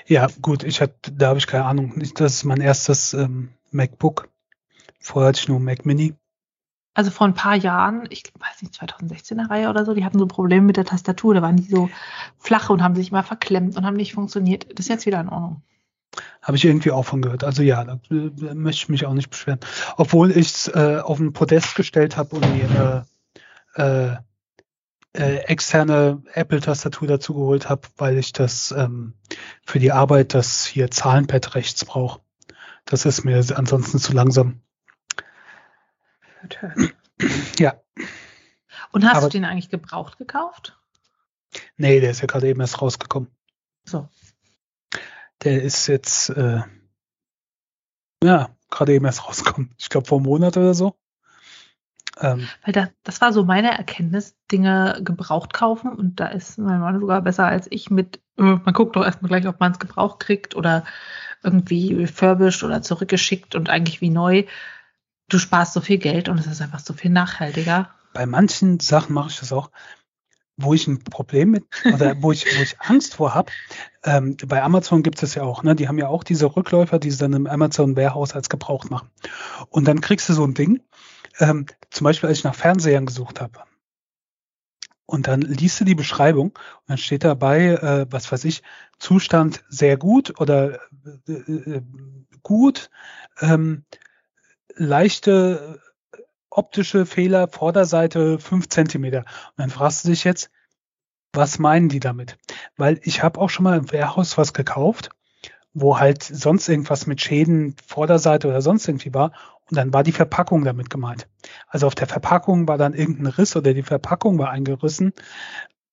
[0.07, 2.03] Ja, gut, ich hatte, da habe ich keine Ahnung.
[2.15, 4.31] Das ist mein erstes ähm, MacBook.
[5.01, 6.15] Vorher hatte ich nur Mac Mini
[6.95, 10.27] also vor ein paar Jahren, ich weiß nicht, 2016er Reihe oder so, die hatten so
[10.27, 11.89] Probleme mit der Tastatur, da waren die so
[12.39, 14.67] flach und haben sich mal verklemmt und haben nicht funktioniert.
[14.73, 15.63] Das ist jetzt wieder in Ordnung.
[16.43, 17.45] Habe ich irgendwie auch von gehört.
[17.45, 19.61] Also ja, da, da möchte ich mich auch nicht beschweren.
[19.97, 23.05] Obwohl ich es äh, auf ein Podest gestellt habe und mir
[23.77, 24.17] eine
[25.15, 29.15] äh, äh, externe Apple-Tastatur dazu geholt habe, weil ich das ähm,
[29.65, 32.21] für die Arbeit das hier Zahlenpad rechts brauche.
[32.85, 34.61] Das ist mir ansonsten zu langsam.
[37.59, 37.75] Ja.
[38.93, 40.79] Und hast Aber, du den eigentlich gebraucht gekauft?
[41.77, 43.31] Nee, der ist ja gerade eben erst rausgekommen.
[43.85, 44.09] So.
[45.43, 46.63] Der ist jetzt, äh,
[48.23, 49.75] ja, gerade eben erst rausgekommen.
[49.79, 50.95] Ich glaube vor einem Monat oder so.
[52.21, 56.81] Ähm, Weil da, das war so meine Erkenntnis, Dinge gebraucht kaufen und da ist mein
[56.81, 59.79] Mann sogar besser als ich mit, äh, man guckt doch erstmal gleich, ob man es
[59.79, 60.85] gebraucht kriegt oder
[61.43, 64.45] irgendwie refurbished oder zurückgeschickt und eigentlich wie neu
[65.31, 67.91] du sparst so viel Geld und es ist einfach so viel nachhaltiger.
[68.13, 69.71] Bei manchen Sachen mache ich das auch,
[70.57, 73.51] wo ich ein Problem mit oder wo ich, wo ich Angst vor habe.
[74.05, 75.75] Ähm, bei Amazon gibt es ja auch, ne?
[75.75, 79.11] Die haben ja auch diese Rückläufer, die sie dann im Amazon Warehouse als gebraucht machen.
[79.69, 80.83] Und dann kriegst du so ein Ding,
[81.39, 83.61] ähm, zum Beispiel als ich nach Fernsehern gesucht habe.
[85.07, 88.63] Und dann liest du die Beschreibung und dann steht dabei, äh, was weiß ich,
[88.99, 90.79] Zustand sehr gut oder
[91.27, 91.83] äh, äh,
[92.43, 92.91] gut,
[93.41, 93.85] ähm,
[94.81, 95.81] leichte
[96.49, 99.21] optische Fehler, Vorderseite 5 Zentimeter.
[99.21, 100.51] Und dann fragst du dich jetzt,
[101.33, 102.39] was meinen die damit?
[102.77, 105.11] Weil ich habe auch schon mal im Warehouse was gekauft,
[105.73, 109.33] wo halt sonst irgendwas mit Schäden Vorderseite oder sonst irgendwie war.
[109.71, 111.29] Und dann war die Verpackung damit gemeint.
[111.69, 115.13] Also auf der Verpackung war dann irgendein Riss oder die Verpackung war eingerissen.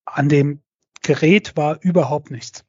[0.05, 0.61] An dem
[1.03, 2.66] Gerät war überhaupt nichts.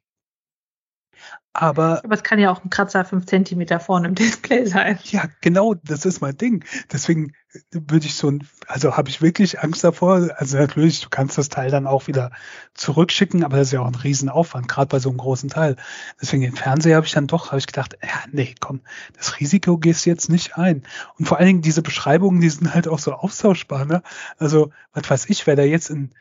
[1.53, 4.99] Aber, Aber es kann ja auch ein Kratzer fünf Zentimeter vorne im Display sein.
[5.05, 6.63] Ja, genau, das ist mein Ding.
[6.91, 7.33] Deswegen
[7.71, 10.29] würde ich so ein, also habe ich wirklich Angst davor.
[10.37, 12.31] Also natürlich, du kannst das Teil dann auch wieder
[12.75, 15.75] zurückschicken, aber das ist ja auch ein Riesenaufwand, gerade bei so einem großen Teil.
[16.21, 18.81] Deswegen den Fernseher habe ich dann doch, habe ich gedacht, ja, nee, komm,
[19.17, 20.83] das Risiko gehst jetzt nicht ein.
[21.17, 24.03] Und vor allen Dingen diese Beschreibungen, die sind halt auch so austauschbar, ne?
[24.37, 26.11] Also, was weiß ich, wer da jetzt in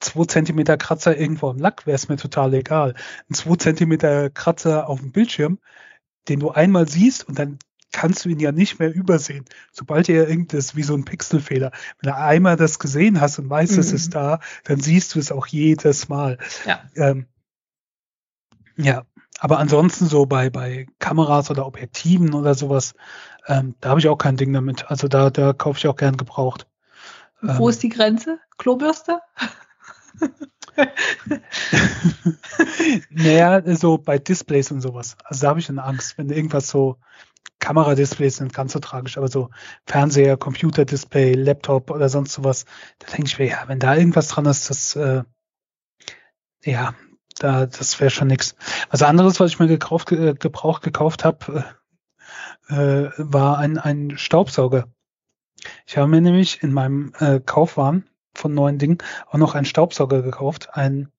[0.00, 2.94] zwei Zentimeter Kratzer irgendwo im Lack wäre es mir total egal.
[3.28, 5.58] Ein zwei Zentimeter Kratzer auf dem Bildschirm,
[6.28, 7.58] den du einmal siehst und dann
[7.92, 9.44] kannst du ihn ja nicht mehr übersehen.
[9.72, 13.72] Sobald er irgendwas wie so ein Pixelfehler, wenn du einmal das gesehen hast und weißt,
[13.72, 13.80] mhm.
[13.80, 16.38] es ist da, dann siehst du es auch jedes Mal.
[16.66, 16.82] Ja.
[16.94, 17.26] Ähm,
[18.76, 19.04] ja,
[19.40, 22.94] aber ansonsten so bei, bei Kameras oder Objektiven oder sowas,
[23.46, 24.90] ähm, da habe ich auch kein Ding damit.
[24.90, 26.66] Also da, da kaufe ich auch gern gebraucht.
[27.40, 28.38] Wo ähm, ist die Grenze?
[28.58, 29.20] Klobürste?
[33.10, 35.16] naja, so bei Displays und sowas.
[35.24, 36.96] Also da habe ich eine Angst, wenn irgendwas so
[37.58, 39.50] Kameradisplays sind ganz so tragisch, aber so
[39.86, 42.64] Fernseher, Computerdisplay, Laptop oder sonst sowas,
[42.98, 45.22] da denke ich mir, ja, wenn da irgendwas dran ist, das äh,
[46.64, 46.94] ja,
[47.38, 48.54] da das wäre schon nix.
[48.90, 51.64] Was anderes, was ich mir gekauft, äh, gebraucht gekauft habe,
[52.68, 54.88] äh, äh, war ein, ein Staubsauger.
[55.86, 60.22] Ich habe mir nämlich in meinem äh, Kaufwagen von neuen Dingen auch noch einen Staubsauger
[60.22, 61.12] gekauft, ein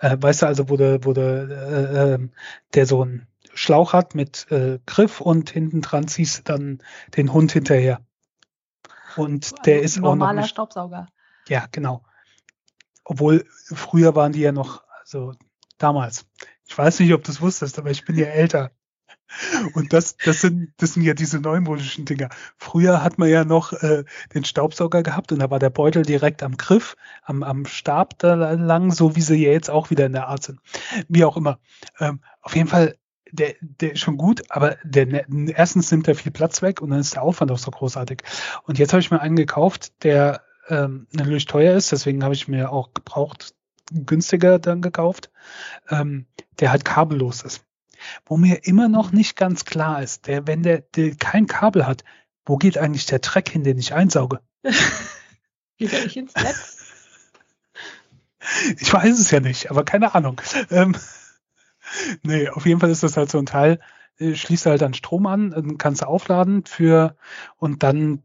[0.00, 2.32] Äh, weißt du also, wo der, wo der, äh, ähm,
[2.74, 6.78] der so ein Schlauch hat mit äh, Griff und hinten dran ziehst du dann
[7.16, 8.00] den Hund hinterher.
[9.16, 10.10] Und der ist auch noch.
[10.10, 11.08] Normaler Staubsauger.
[11.48, 12.04] Ja, genau.
[13.08, 15.32] Obwohl früher waren die ja noch, also
[15.78, 16.26] damals.
[16.66, 18.70] Ich weiß nicht, ob du es wusstest, aber ich bin ja älter.
[19.72, 22.28] Und das, das sind, das sind ja diese neumodischen Dinger.
[22.58, 24.04] Früher hat man ja noch äh,
[24.34, 28.34] den Staubsauger gehabt und da war der Beutel direkt am Griff, am, am Stab da
[28.34, 30.60] lang, so wie sie ja jetzt auch wieder in der Art sind.
[31.08, 31.58] Wie auch immer.
[31.98, 32.96] Ähm, auf jeden Fall,
[33.32, 36.90] der, der ist schon gut, aber der, ne, erstens nimmt er viel Platz weg und
[36.90, 38.22] dann ist der Aufwand auch so großartig.
[38.64, 42.48] Und jetzt habe ich mir einen gekauft, der ähm, natürlich teuer ist, deswegen habe ich
[42.48, 43.54] mir auch gebraucht
[43.90, 45.30] günstiger dann gekauft,
[45.88, 46.26] ähm,
[46.60, 47.64] der halt kabellos ist.
[48.26, 52.04] Wo mir immer noch nicht ganz klar ist, der, wenn der, der kein Kabel hat,
[52.44, 54.40] wo geht eigentlich der Dreck hin, den ich einsauge?
[55.78, 56.74] geht er nicht ins Netz?
[58.78, 60.40] Ich weiß es ja nicht, aber keine Ahnung.
[60.70, 60.96] Ähm,
[62.22, 63.78] nee, auf jeden Fall ist das halt so ein Teil,
[64.18, 67.16] äh, schließt halt dann Strom an, kannst du aufladen für
[67.56, 68.22] und dann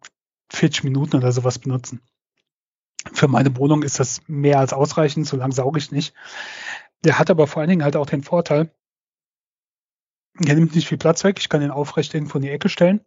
[0.50, 2.02] 40 Minuten oder sowas benutzen.
[3.12, 6.14] Für meine Wohnung ist das mehr als ausreichend, so lange sauge ich nicht.
[7.04, 8.72] Der hat aber vor allen Dingen halt auch den Vorteil,
[10.40, 13.02] er nimmt nicht viel Platz weg, ich kann ihn aufrecht irgendwo in die Ecke stellen.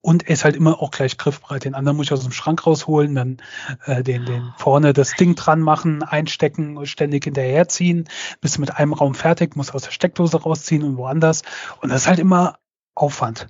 [0.00, 1.64] Und er ist halt immer auch gleich griffbereit.
[1.64, 3.36] Den anderen muss ich aus dem Schrank rausholen, dann
[3.84, 8.08] äh, den, den vorne das Ding dran machen, einstecken ständig hinterherziehen.
[8.40, 11.42] Bist mit einem Raum fertig, musst aus der Steckdose rausziehen und woanders.
[11.80, 12.58] Und das ist halt immer
[12.94, 13.46] Aufwand.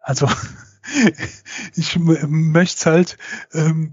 [0.00, 0.28] Also
[1.76, 3.18] ich möchte es halt
[3.52, 3.92] ähm,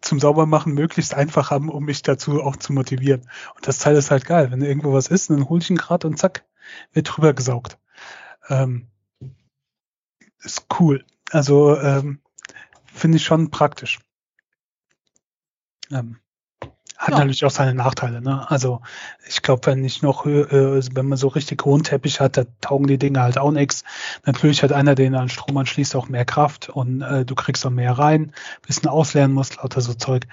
[0.00, 3.22] zum Saubermachen möglichst einfach haben, um mich dazu auch zu motivieren.
[3.54, 4.50] Und das Teil ist halt geil.
[4.50, 6.44] Wenn irgendwo was ist, dann hol ich ihn grad und zack,
[6.92, 7.78] wird drüber gesaugt.
[8.48, 8.88] Ähm,
[10.40, 11.04] ist cool.
[11.30, 12.20] Also ähm,
[12.86, 14.00] finde ich schon praktisch.
[15.90, 16.18] Ähm,
[16.98, 17.18] hat ja.
[17.18, 18.20] natürlich auch seine Nachteile.
[18.20, 18.50] Ne?
[18.50, 18.80] Also
[19.28, 22.88] ich glaube, wenn ich noch, äh, wenn man so richtig hohen Teppich hat, da taugen
[22.88, 23.84] die Dinge halt auch nichts.
[24.26, 27.70] Natürlich hat einer, den an Strom anschließt, auch mehr Kraft und äh, du kriegst auch
[27.70, 28.32] mehr rein,
[28.66, 30.26] bisschen ausleeren musst, lauter so Zeug.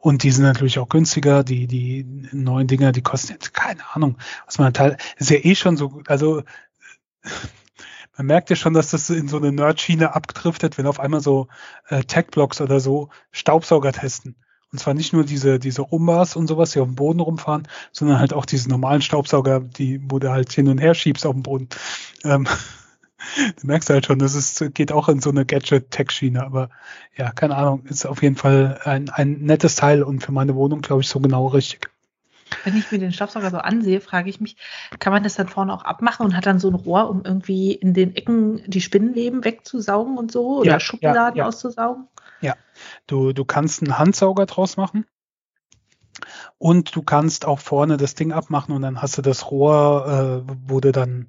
[0.00, 1.44] Und die sind natürlich auch günstiger.
[1.44, 5.54] Die die neuen Dinger, die kosten jetzt keine Ahnung, was man teil ist ja eh
[5.54, 6.02] schon so.
[6.08, 6.42] Also
[8.16, 11.46] man merkt ja schon, dass das in so eine Nerd-Schiene abdriftet, wenn auf einmal so
[11.88, 14.34] äh, Tech-Blocks oder so Staubsauger testen.
[14.72, 18.20] Und zwar nicht nur diese, diese Rumbas und sowas, die auf dem Boden rumfahren, sondern
[18.20, 21.42] halt auch diese normalen Staubsauger, die, wo du halt hin und her schiebst auf dem
[21.42, 21.68] Boden.
[22.24, 22.46] Ähm,
[23.60, 26.70] du merkst halt schon, das ist, geht auch in so eine Gadget-Tech-Schiene, aber
[27.16, 30.82] ja, keine Ahnung, ist auf jeden Fall ein, ein nettes Teil und für meine Wohnung,
[30.82, 31.90] glaube ich, so genau richtig.
[32.64, 34.56] Wenn ich mir den Staubsauger so ansehe, frage ich mich,
[34.98, 37.72] kann man das dann vorne auch abmachen und hat dann so ein Rohr, um irgendwie
[37.72, 41.46] in den Ecken die Spinnenleben wegzusaugen und so oder ja, Schubladen ja, ja.
[41.46, 42.06] auszusaugen?
[42.40, 42.56] Ja,
[43.06, 45.06] du, du kannst einen Handsauger draus machen.
[46.58, 50.52] Und du kannst auch vorne das Ding abmachen und dann hast du das Rohr, äh,
[50.66, 51.28] wo du dann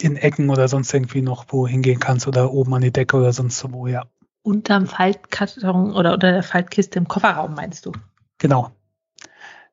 [0.00, 3.32] in Ecken oder sonst irgendwie noch wo hingehen kannst oder oben an die Decke oder
[3.32, 4.06] sonst wo, ja.
[4.42, 7.92] Unterm Faltkarton oder unter der Faltkiste im Kofferraum, meinst du?
[8.38, 8.70] Genau.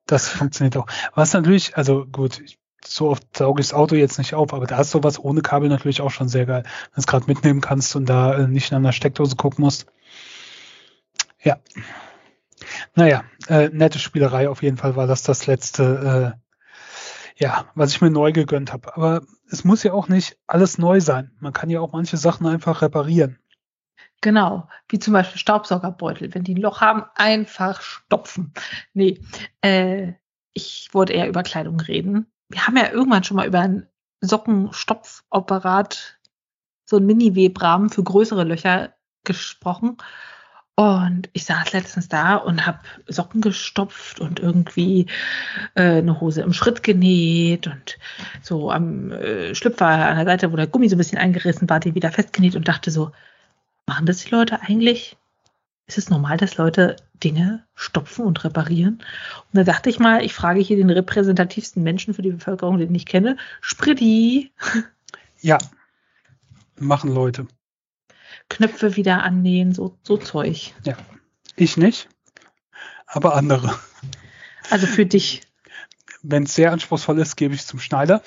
[0.04, 0.86] Das funktioniert auch.
[1.14, 2.42] Was natürlich, also gut,
[2.86, 5.68] so oft sauge ich das Auto jetzt nicht auf, aber da ist sowas ohne Kabel
[5.68, 6.62] natürlich auch schon sehr geil.
[6.62, 9.86] Wenn du es gerade mitnehmen kannst und da äh, nicht an der Steckdose gucken musst.
[11.42, 11.58] Ja.
[12.94, 18.00] Naja, äh, nette Spielerei auf jeden Fall war das das letzte, äh, ja, was ich
[18.00, 18.96] mir neu gegönnt habe.
[18.96, 21.30] Aber es muss ja auch nicht alles neu sein.
[21.40, 23.38] Man kann ja auch manche Sachen einfach reparieren.
[24.22, 26.34] Genau, wie zum Beispiel Staubsaugerbeutel.
[26.34, 28.52] Wenn die ein Loch haben, einfach stopfen.
[28.94, 29.20] Nee,
[29.60, 30.14] äh,
[30.52, 32.26] ich wollte eher über Kleidung reden.
[32.48, 33.86] Wir haben ja irgendwann schon mal über einen
[34.20, 36.18] Sockenstopfapparat,
[36.84, 38.94] so ein Mini-Webrahmen für größere Löcher
[39.24, 39.96] gesprochen.
[40.78, 45.06] Und ich saß letztens da und habe Socken gestopft und irgendwie
[45.74, 47.98] äh, eine Hose im Schritt genäht und
[48.42, 51.80] so am äh, Schlüpfer an der Seite, wo der Gummi so ein bisschen eingerissen war,
[51.80, 53.10] die wieder festgenäht und dachte so,
[53.86, 55.16] machen das die Leute eigentlich?
[55.86, 59.02] Ist es normal, dass Leute Dinge stopfen und reparieren?
[59.52, 62.94] Und da dachte ich mal, ich frage hier den repräsentativsten Menschen für die Bevölkerung, den
[62.94, 64.52] ich kenne, Spritti.
[65.40, 65.58] Ja,
[66.78, 67.46] machen Leute.
[68.48, 70.74] Knöpfe wieder annähen, so, so Zeug.
[70.84, 70.96] Ja.
[71.56, 72.08] Ich nicht,
[73.06, 73.78] aber andere.
[74.70, 75.42] Also für dich.
[76.22, 78.22] Wenn es sehr anspruchsvoll ist, gebe ich zum Schneider.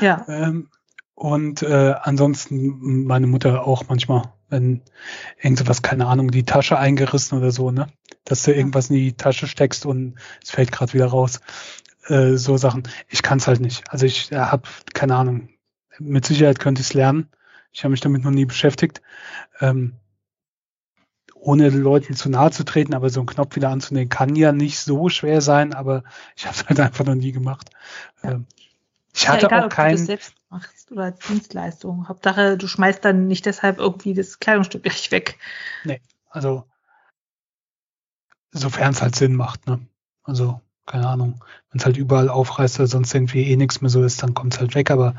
[0.00, 0.24] Ja.
[0.28, 0.70] Ähm,
[1.14, 4.82] und äh, ansonsten meine Mutter auch manchmal, wenn
[5.40, 7.88] irgendwas, keine Ahnung, die Tasche eingerissen oder so, ne?
[8.24, 11.40] Dass du irgendwas in die Tasche steckst und es fällt gerade wieder raus.
[12.06, 12.84] Äh, so Sachen.
[13.08, 13.84] Ich kann es halt nicht.
[13.90, 15.48] Also ich äh, habe keine Ahnung.
[15.98, 17.28] Mit Sicherheit könnte ich es lernen.
[17.72, 19.02] Ich habe mich damit noch nie beschäftigt.
[19.60, 19.94] Ähm,
[21.34, 24.80] ohne Leuten zu nahe zu treten, aber so einen Knopf wieder anzunehmen, kann ja nicht
[24.80, 26.02] so schwer sein, aber
[26.34, 27.70] ich habe es halt einfach noch nie gemacht.
[28.22, 28.46] Ähm,
[29.14, 30.18] ich hatte ja, egal, auch keinen.
[30.48, 32.08] Machst oder als Dienstleistung.
[32.08, 35.38] Hauptsache, du schmeißt dann nicht deshalb irgendwie das Kleidungsstück gleich weg.
[35.84, 36.64] Nee, also
[38.52, 39.80] sofern es halt Sinn macht, ne?
[40.22, 41.44] Also, keine Ahnung.
[41.70, 44.54] Wenn es halt überall aufreißt oder sonst irgendwie eh nichts mehr so ist, dann kommt
[44.54, 45.14] es halt weg, aber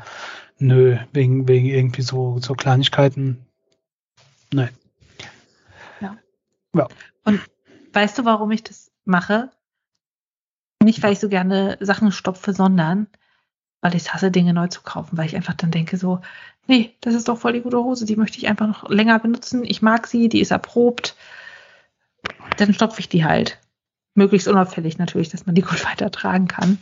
[0.58, 3.46] Nö, wegen, wegen irgendwie so, so Kleinigkeiten.
[4.52, 4.70] Nein.
[6.00, 6.16] Ja.
[6.74, 6.88] ja.
[7.24, 7.40] Und
[7.92, 9.50] weißt du, warum ich das mache?
[10.82, 13.06] Nicht, weil ich so gerne Sachen stopfe, sondern
[13.80, 16.20] weil ich hasse, Dinge neu zu kaufen, weil ich einfach dann denke so,
[16.66, 19.64] nee, das ist doch voll die gute Hose, die möchte ich einfach noch länger benutzen.
[19.64, 21.16] Ich mag sie, die ist erprobt.
[22.56, 23.58] Dann stopfe ich die halt.
[24.14, 26.78] Möglichst unauffällig natürlich, dass man die gut weitertragen kann.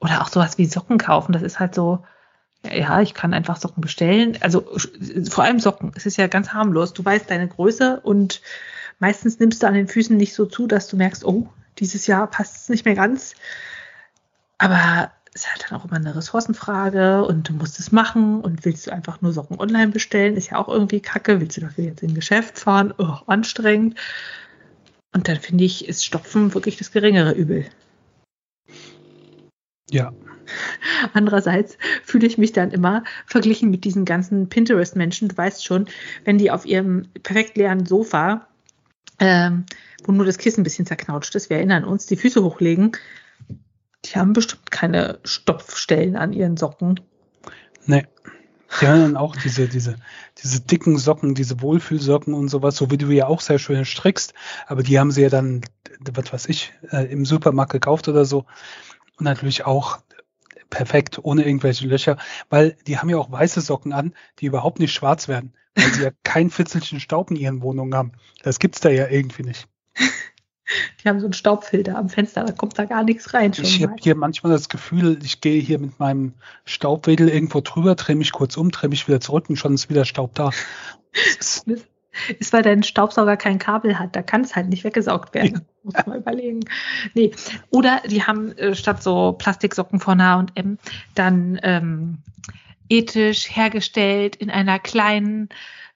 [0.00, 1.32] Oder auch sowas wie Socken kaufen.
[1.32, 2.04] Das ist halt so,
[2.72, 4.38] ja, ich kann einfach Socken bestellen.
[4.40, 4.66] Also
[5.28, 5.92] vor allem Socken.
[5.96, 6.92] Es ist ja ganz harmlos.
[6.92, 8.40] Du weißt deine Größe und
[8.98, 11.48] meistens nimmst du an den Füßen nicht so zu, dass du merkst, oh,
[11.78, 13.34] dieses Jahr passt es nicht mehr ganz.
[14.58, 18.64] Aber es ist halt dann auch immer eine Ressourcenfrage und du musst es machen und
[18.64, 21.40] willst du einfach nur Socken online bestellen, ist ja auch irgendwie kacke.
[21.40, 22.94] Willst du dafür jetzt in ein Geschäft fahren?
[22.98, 23.98] Oh, anstrengend.
[25.12, 27.66] Und dann finde ich, ist Stopfen wirklich das geringere Übel.
[29.90, 30.12] Ja,
[31.12, 35.28] Andererseits fühle ich mich dann immer verglichen mit diesen ganzen Pinterest-Menschen.
[35.28, 35.86] Du weißt schon,
[36.24, 38.46] wenn die auf ihrem perfekt leeren Sofa,
[39.20, 39.64] ähm,
[40.04, 42.92] wo nur das Kissen ein bisschen zerknautscht ist, wir erinnern uns, die Füße hochlegen,
[44.04, 47.00] die haben bestimmt keine Stopfstellen an ihren Socken.
[47.86, 48.06] Nee.
[48.80, 49.96] Die haben dann auch diese, diese,
[50.42, 54.34] diese dicken Socken, diese Wohlfühlsocken und sowas, so wie du ja auch sehr schön strickst,
[54.66, 55.60] aber die haben sie ja dann,
[56.00, 58.46] was weiß ich, äh, im Supermarkt gekauft oder so.
[59.16, 60.00] Und natürlich auch
[60.70, 62.16] perfekt, ohne irgendwelche Löcher,
[62.50, 66.02] weil die haben ja auch weiße Socken an, die überhaupt nicht schwarz werden, weil sie
[66.02, 68.12] ja kein Fitzelchen Staub in ihren Wohnungen haben.
[68.42, 69.68] Das gibt's da ja irgendwie nicht.
[71.04, 73.52] Die haben so einen Staubfilter am Fenster, da kommt da gar nichts rein.
[73.56, 76.34] ich habe hier manchmal das Gefühl, ich gehe hier mit meinem
[76.64, 80.04] Staubwedel irgendwo drüber, drehe mich kurz um, drehe mich wieder zurück und schon ist wieder
[80.04, 80.50] Staub da.
[82.38, 84.14] ist, weil dein Staubsauger kein Kabel hat.
[84.16, 85.54] Da kann es halt nicht weggesaugt werden.
[85.54, 85.60] Ja.
[85.82, 86.60] Muss man überlegen.
[87.14, 87.32] Nee.
[87.70, 90.78] Oder die haben äh, statt so Plastiksocken von H&M
[91.14, 92.18] dann ähm,
[92.88, 95.48] ethisch hergestellt in einer kleinen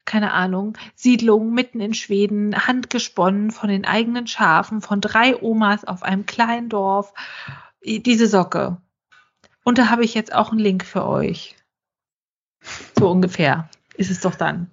[0.09, 6.03] keine Ahnung, Siedlung mitten in Schweden, handgesponnen von den eigenen Schafen, von drei Omas auf
[6.03, 7.15] einem kleinen Dorf.
[7.85, 8.79] Diese Socke.
[9.63, 11.55] Und da habe ich jetzt auch einen Link für euch.
[12.99, 14.71] So ungefähr ist es doch dann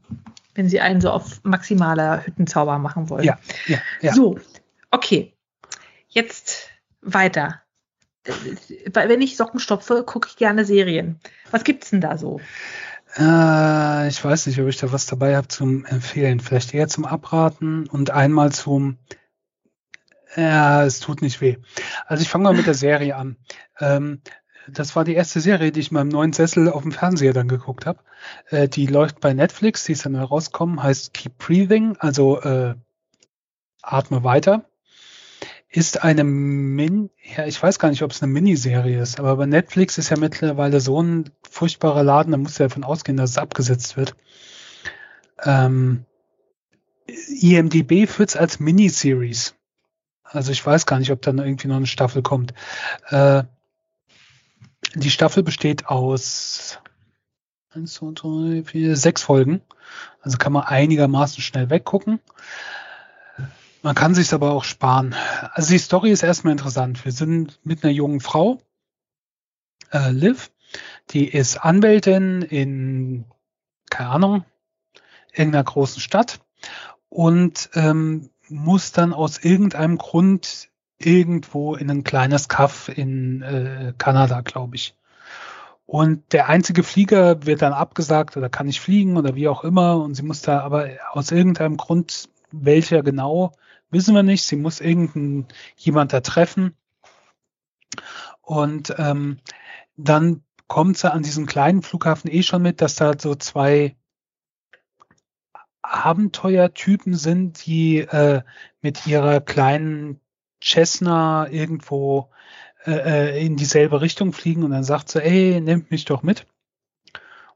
[0.56, 3.26] wenn sie einen so auf maximaler Hüttenzauber machen wollen.
[3.26, 4.14] Ja, ja, ja.
[4.14, 4.40] So,
[4.90, 5.34] okay.
[6.08, 6.70] Jetzt
[7.02, 7.62] weiter.
[8.24, 11.20] Wenn ich Socken stopfe, gucke ich gerne Serien.
[11.52, 12.40] Was gibt's denn da so?
[13.18, 16.39] Äh, ich weiß nicht, ob ich da was dabei habe zum Empfehlen.
[16.39, 18.97] Vielleicht eher zum Abraten und einmal zum
[20.36, 21.57] Ja, es tut nicht weh.
[22.07, 23.38] Also ich fange mal mit der Serie an.
[23.80, 24.22] Ähm,
[24.68, 27.86] das war die erste Serie, die ich im neuen Sessel auf dem Fernseher dann geguckt
[27.86, 27.99] habe.
[28.49, 32.76] Äh, die läuft bei Netflix, die ist dann rausgekommen, heißt Keep Breathing, also äh,
[33.82, 34.66] atme weiter.
[35.76, 39.46] Ist eine Min, ja, ich weiß gar nicht, ob es eine Miniserie ist, aber bei
[39.46, 43.38] Netflix ist ja mittlerweile so ein furchtbarer Laden, da muss ja davon ausgehen, dass es
[43.38, 44.16] abgesetzt wird.
[45.44, 46.06] Ähm,
[47.42, 49.56] IMDB führt es als Miniseries.
[50.24, 52.54] Also ich weiß gar nicht, ob dann irgendwie noch eine Staffel kommt.
[53.10, 53.44] Äh,
[54.94, 56.80] die Staffel besteht aus
[57.72, 59.60] eins, zwei, drei, vier, sechs Folgen.
[60.22, 62.22] Also kann man einigermaßen schnell weggucken.
[63.86, 65.14] Man kann sich aber auch sparen.
[65.54, 67.06] Also die Story ist erstmal interessant.
[67.06, 68.60] Wir sind mit einer jungen Frau,
[69.92, 70.50] äh, Liv,
[71.12, 73.26] die ist Anwältin in,
[73.92, 74.46] keine Ahnung,
[75.32, 76.40] irgendeiner großen Stadt
[77.10, 84.42] und ähm, muss dann aus irgendeinem Grund irgendwo in ein kleines Kaff in äh, Kanada,
[84.42, 84.96] glaube ich.
[85.86, 89.98] Und der einzige Flieger wird dann abgesagt oder kann nicht fliegen oder wie auch immer.
[89.98, 93.52] Und sie muss da aber aus irgendeinem Grund, welcher genau,
[93.90, 94.44] wissen wir nicht.
[94.44, 96.76] Sie muss irgendein jemand da treffen.
[98.42, 99.40] Und ähm,
[99.96, 103.96] dann kommt sie an diesem kleinen Flughafen eh schon mit, dass da so zwei
[105.82, 108.42] Abenteuertypen sind, die äh,
[108.82, 110.20] mit ihrer kleinen
[110.62, 112.32] Cessna irgendwo
[112.86, 112.92] äh,
[113.38, 116.48] äh, in dieselbe Richtung fliegen und dann sagt sie, ey, nehmt mich doch mit.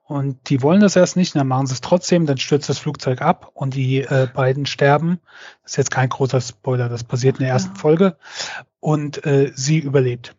[0.10, 3.22] Und die wollen das erst nicht, dann machen sie es trotzdem, dann stürzt das Flugzeug
[3.22, 5.20] ab und die äh, beiden sterben.
[5.62, 7.80] Das ist jetzt kein großer Spoiler, das passiert in der ersten ja.
[7.80, 8.18] Folge.
[8.80, 10.36] Und äh, sie überlebt.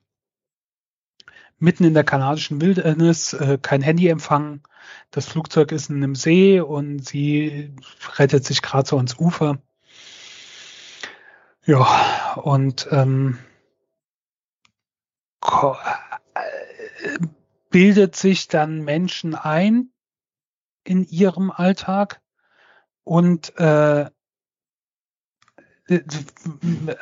[1.61, 4.63] Mitten in der kanadischen Wildnis, äh, kein Handyempfang,
[5.13, 7.73] das Flugzeug ist in einem See und sie
[8.19, 9.59] rettet sich gerade so ans Ufer.
[11.65, 13.39] Ja, und ähm,
[15.45, 15.75] äh,
[17.71, 19.91] bildet sich dann Menschen ein
[20.85, 22.21] in ihrem Alltag
[23.05, 24.11] und äh,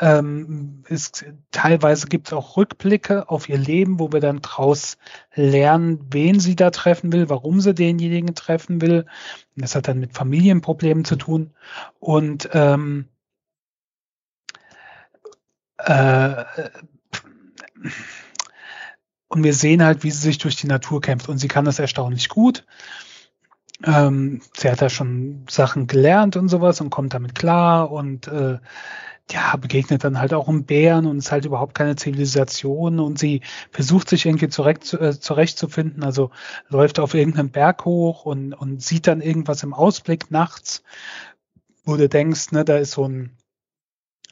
[0.01, 4.97] ähm, ist, teilweise gibt es auch Rückblicke auf ihr Leben, wo wir dann draus
[5.35, 9.05] lernen, wen sie da treffen will, warum sie denjenigen treffen will.
[9.57, 11.53] Das hat dann mit Familienproblemen zu tun.
[11.99, 13.09] Und ähm,
[15.79, 16.45] äh,
[19.29, 21.29] und wir sehen halt, wie sie sich durch die Natur kämpft.
[21.29, 22.65] Und sie kann das erstaunlich gut.
[23.85, 28.59] Ähm, sie hat da schon Sachen gelernt und sowas und kommt damit klar und äh,
[29.31, 33.43] ja, begegnet dann halt auch einem Bären und ist halt überhaupt keine Zivilisation und sie
[33.71, 36.31] versucht sich irgendwie zurecht, äh, zurechtzufinden, also
[36.69, 40.83] läuft auf irgendeinem Berg hoch und, und sieht dann irgendwas im Ausblick nachts,
[41.85, 43.37] wo du denkst, ne, da ist so ein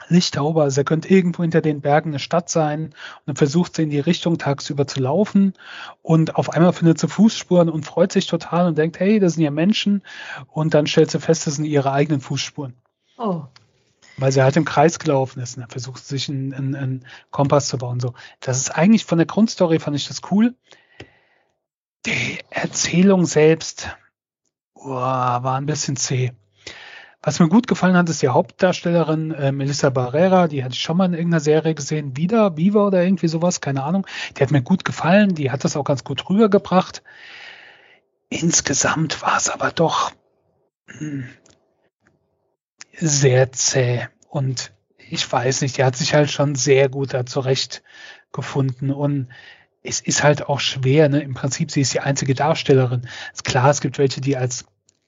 [0.08, 2.94] Lichthauber, also er könnte irgendwo hinter den Bergen eine Stadt sein und
[3.26, 5.54] dann versucht sie in die Richtung tagsüber zu laufen
[6.02, 9.42] und auf einmal findet sie Fußspuren und freut sich total und denkt, hey, das sind
[9.42, 10.02] ja Menschen
[10.48, 12.74] und dann stellt sie fest, das sind ihre eigenen Fußspuren.
[13.18, 13.44] Oh.
[14.18, 17.06] Weil sie halt im Kreis gelaufen ist und dann versucht sie sich einen, einen, einen
[17.30, 17.98] Kompass zu bauen.
[17.98, 20.54] So, das ist eigentlich von der Grundstory fand ich das cool.
[22.04, 23.96] Die Erzählung selbst
[24.74, 26.32] oh, war ein bisschen zäh.
[27.26, 30.46] Was mir gut gefallen hat, ist die Hauptdarstellerin äh, Melissa Barrera.
[30.46, 32.16] Die hatte ich schon mal in irgendeiner Serie gesehen.
[32.16, 34.06] Wieder, Viva oder irgendwie sowas, keine Ahnung.
[34.36, 35.34] Die hat mir gut gefallen.
[35.34, 37.02] Die hat das auch ganz gut rübergebracht.
[38.28, 40.12] Insgesamt war es aber doch
[40.86, 41.28] mh, hm,
[42.92, 44.06] sehr zäh.
[44.28, 48.92] Und ich weiß nicht, die hat sich halt schon sehr gut da zurechtgefunden.
[48.92, 49.30] Und
[49.82, 51.08] es ist halt auch schwer.
[51.08, 51.22] Ne?
[51.22, 53.08] Im Prinzip, sie ist die einzige Darstellerin.
[53.32, 54.66] Ist klar, es gibt welche, die als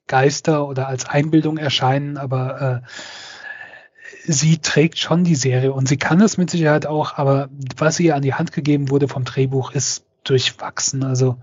[0.09, 2.87] Geister oder als Einbildung erscheinen, aber äh,
[4.25, 7.47] sie trägt schon die Serie und sie kann es mit Sicherheit auch, aber
[7.77, 11.03] was ihr an die Hand gegeben wurde vom Drehbuch ist durchwachsen.
[11.03, 11.37] Also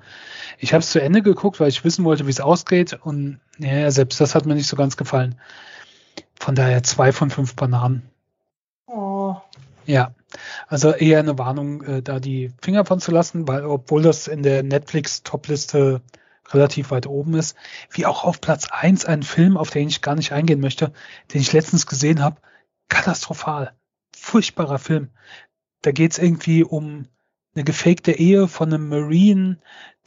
[0.58, 3.90] ich habe es zu Ende geguckt, weil ich wissen wollte, wie es ausgeht und ja,
[3.90, 5.36] selbst das hat mir nicht so ganz gefallen.
[6.38, 8.02] Von daher zwei von fünf Bananen.
[8.86, 9.36] Oh.
[9.86, 10.12] Ja,
[10.66, 14.42] also eher eine Warnung, äh, da die Finger von zu lassen, weil obwohl das in
[14.42, 16.02] der Netflix-Topliste
[16.50, 17.56] relativ weit oben ist,
[17.90, 20.92] wie auch auf Platz eins ein Film, auf den ich gar nicht eingehen möchte,
[21.32, 22.40] den ich letztens gesehen habe.
[22.88, 23.72] Katastrophal.
[24.14, 25.10] Furchtbarer Film.
[25.82, 27.06] Da geht's irgendwie um
[27.54, 29.58] eine gefakte Ehe von einem Marine,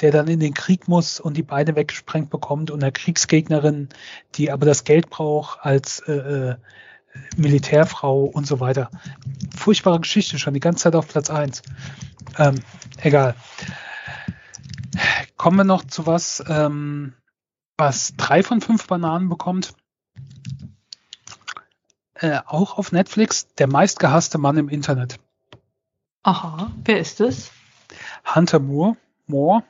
[0.02, 3.90] der dann in den Krieg muss und die Beine weggesprengt bekommt und einer Kriegsgegnerin,
[4.36, 6.56] die aber das Geld braucht als äh, äh,
[7.38, 8.92] Militärfrau und so weiter.
[9.56, 11.64] Furchtbare Geschichte schon die ganze Zeit auf Platz eins.
[12.38, 12.56] Ähm,
[13.02, 13.36] egal.
[15.38, 17.14] Kommen wir noch zu was, ähm,
[17.78, 19.74] was drei von fünf Bananen bekommt.
[22.16, 25.20] äh, auch auf Netflix, der meistgehasste Mann im Internet.
[26.24, 27.52] Aha, wer ist es?
[28.36, 28.98] Hunter Moore.
[29.26, 29.64] Moore.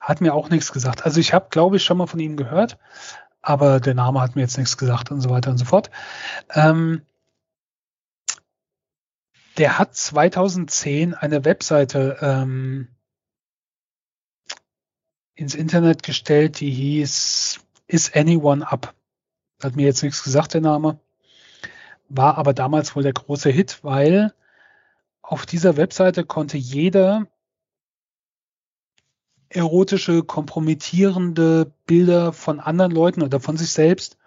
[0.00, 1.04] Hat mir auch nichts gesagt.
[1.04, 2.78] Also ich habe, glaube ich, schon mal von ihm gehört,
[3.42, 5.90] aber der Name hat mir jetzt nichts gesagt und so weiter und so fort.
[6.54, 7.02] Ähm,
[9.56, 12.88] der hat 2010 eine Webseite ähm,
[15.38, 18.94] ins Internet gestellt, die hieß Is Anyone Up?
[19.62, 20.98] Hat mir jetzt nichts gesagt, der Name.
[22.08, 24.34] War aber damals wohl der große Hit, weil
[25.22, 27.28] auf dieser Webseite konnte jeder
[29.48, 34.18] erotische, kompromittierende Bilder von anderen Leuten oder von sich selbst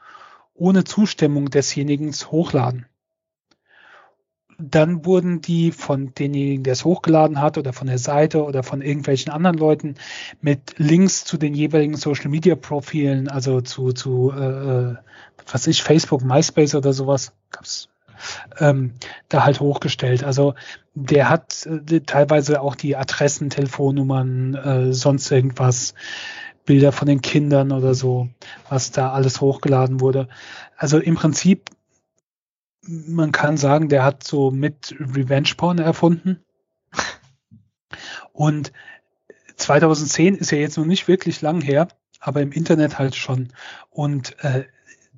[0.54, 2.86] ohne Zustimmung desjenigen hochladen.
[4.62, 8.82] Dann wurden die von denjenigen, der es hochgeladen hat oder von der Seite oder von
[8.82, 9.96] irgendwelchen anderen Leuten
[10.42, 14.96] mit Links zu den jeweiligen Social Media Profilen, also zu, zu äh,
[15.52, 17.90] was ich, Facebook, MySpace oder sowas, gab's
[18.60, 18.94] ähm,
[19.30, 20.24] da halt hochgestellt.
[20.24, 20.54] Also
[20.94, 25.94] der hat äh, teilweise auch die Adressen, Telefonnummern, äh, sonst irgendwas,
[26.66, 28.30] Bilder von den Kindern oder so,
[28.70, 30.28] was da alles hochgeladen wurde.
[30.78, 31.70] Also im Prinzip,
[32.84, 36.44] man kann sagen, der hat so mit Revenge Porn erfunden.
[38.34, 38.72] Und
[39.58, 41.88] 2010 ist ja jetzt noch nicht wirklich lang her,
[42.20, 43.50] aber im Internet halt schon.
[43.90, 44.66] Und äh,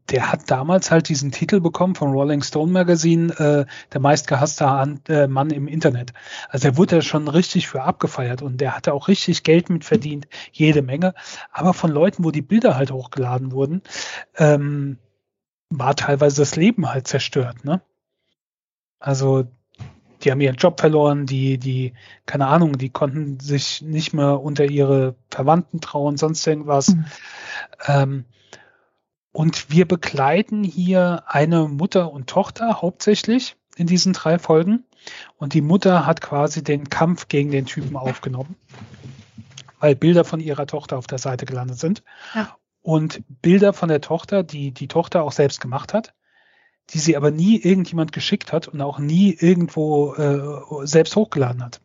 [0.09, 5.27] der hat damals halt diesen Titel bekommen vom Rolling Stone Magazine, äh, der meistgehasste äh,
[5.27, 6.13] Mann im Internet.
[6.49, 9.85] Also er wurde ja schon richtig für abgefeiert und der hatte auch richtig Geld mit
[9.85, 11.13] verdient, jede Menge.
[11.51, 13.81] Aber von Leuten, wo die Bilder halt hochgeladen wurden,
[14.37, 14.97] ähm,
[15.79, 17.65] war teilweise das Leben halt zerstört.
[17.65, 17.81] Ne?
[18.99, 19.47] Also
[20.23, 21.93] die haben ihren Job verloren, die, die,
[22.25, 26.89] keine Ahnung, die konnten sich nicht mehr unter ihre Verwandten trauen, sonst irgendwas.
[26.89, 27.05] Mhm.
[27.87, 28.25] Ähm,
[29.31, 34.85] und wir begleiten hier eine Mutter und Tochter hauptsächlich in diesen drei Folgen.
[35.37, 38.55] Und die Mutter hat quasi den Kampf gegen den Typen aufgenommen,
[39.79, 42.03] weil Bilder von ihrer Tochter auf der Seite gelandet sind.
[42.33, 42.55] Ja.
[42.83, 46.13] Und Bilder von der Tochter, die die Tochter auch selbst gemacht hat,
[46.89, 51.81] die sie aber nie irgendjemand geschickt hat und auch nie irgendwo äh, selbst hochgeladen hat.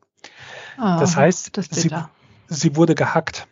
[0.76, 1.90] Oh, das heißt, das sie,
[2.48, 3.46] sie wurde gehackt.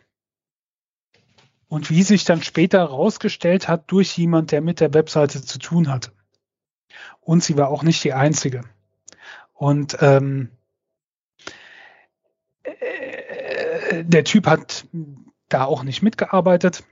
[1.69, 5.89] Und wie sich dann später herausgestellt hat, durch jemand, der mit der Webseite zu tun
[5.89, 6.11] hatte.
[7.21, 8.61] Und sie war auch nicht die einzige.
[9.53, 10.51] Und ähm,
[12.63, 14.85] äh, der Typ hat
[15.49, 16.83] da auch nicht mitgearbeitet.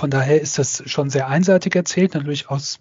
[0.00, 2.80] Von daher ist das schon sehr einseitig erzählt, natürlich aus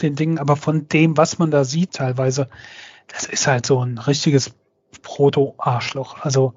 [0.00, 2.48] den Dingen, aber von dem, was man da sieht teilweise,
[3.08, 4.54] das ist halt so ein richtiges
[5.02, 6.22] Proto-Arschloch.
[6.22, 6.54] Also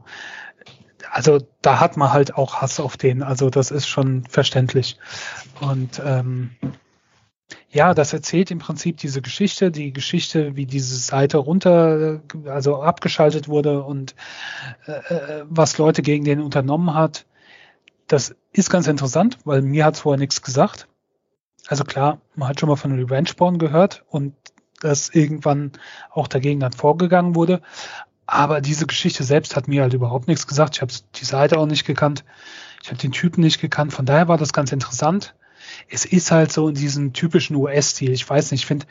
[1.11, 3.23] also da hat man halt auch Hass auf den.
[3.23, 4.97] Also das ist schon verständlich.
[5.59, 6.51] Und ähm,
[7.69, 13.49] ja, das erzählt im Prinzip diese Geschichte, die Geschichte, wie diese Seite runter, also abgeschaltet
[13.49, 14.15] wurde und
[14.85, 17.25] äh, äh was Leute gegen den unternommen hat.
[18.10, 20.88] Das ist ganz interessant, weil mir hat es vorher nichts gesagt.
[21.68, 24.34] Also klar, man hat schon mal von Revenge Porn gehört und
[24.82, 25.74] dass irgendwann
[26.10, 27.62] auch dagegen dann vorgegangen wurde.
[28.26, 30.76] Aber diese Geschichte selbst hat mir halt überhaupt nichts gesagt.
[30.76, 32.26] Ich habe die Seite auch nicht gekannt.
[32.82, 33.93] Ich habe den Typen nicht gekannt.
[33.93, 35.36] Von daher war das ganz interessant.
[35.88, 38.12] Es ist halt so in diesem typischen US-Stil.
[38.12, 38.88] Ich weiß nicht, ich finde,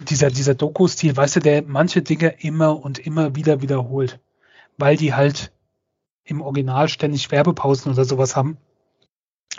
[0.00, 4.18] dieser, dieser Doku-Stil, weißt du, der manche Dinge immer und immer wieder wiederholt,
[4.78, 5.53] weil die halt
[6.24, 8.56] im Original ständig Werbepausen oder sowas haben.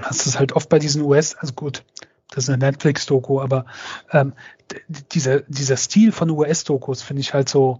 [0.02, 1.84] Hast du es halt oft bei diesen US, also gut,
[2.30, 3.66] das ist eine Netflix-Doku, aber
[4.12, 4.34] ähm,
[5.12, 7.80] dieser, dieser Stil von US-Dokus finde ich halt so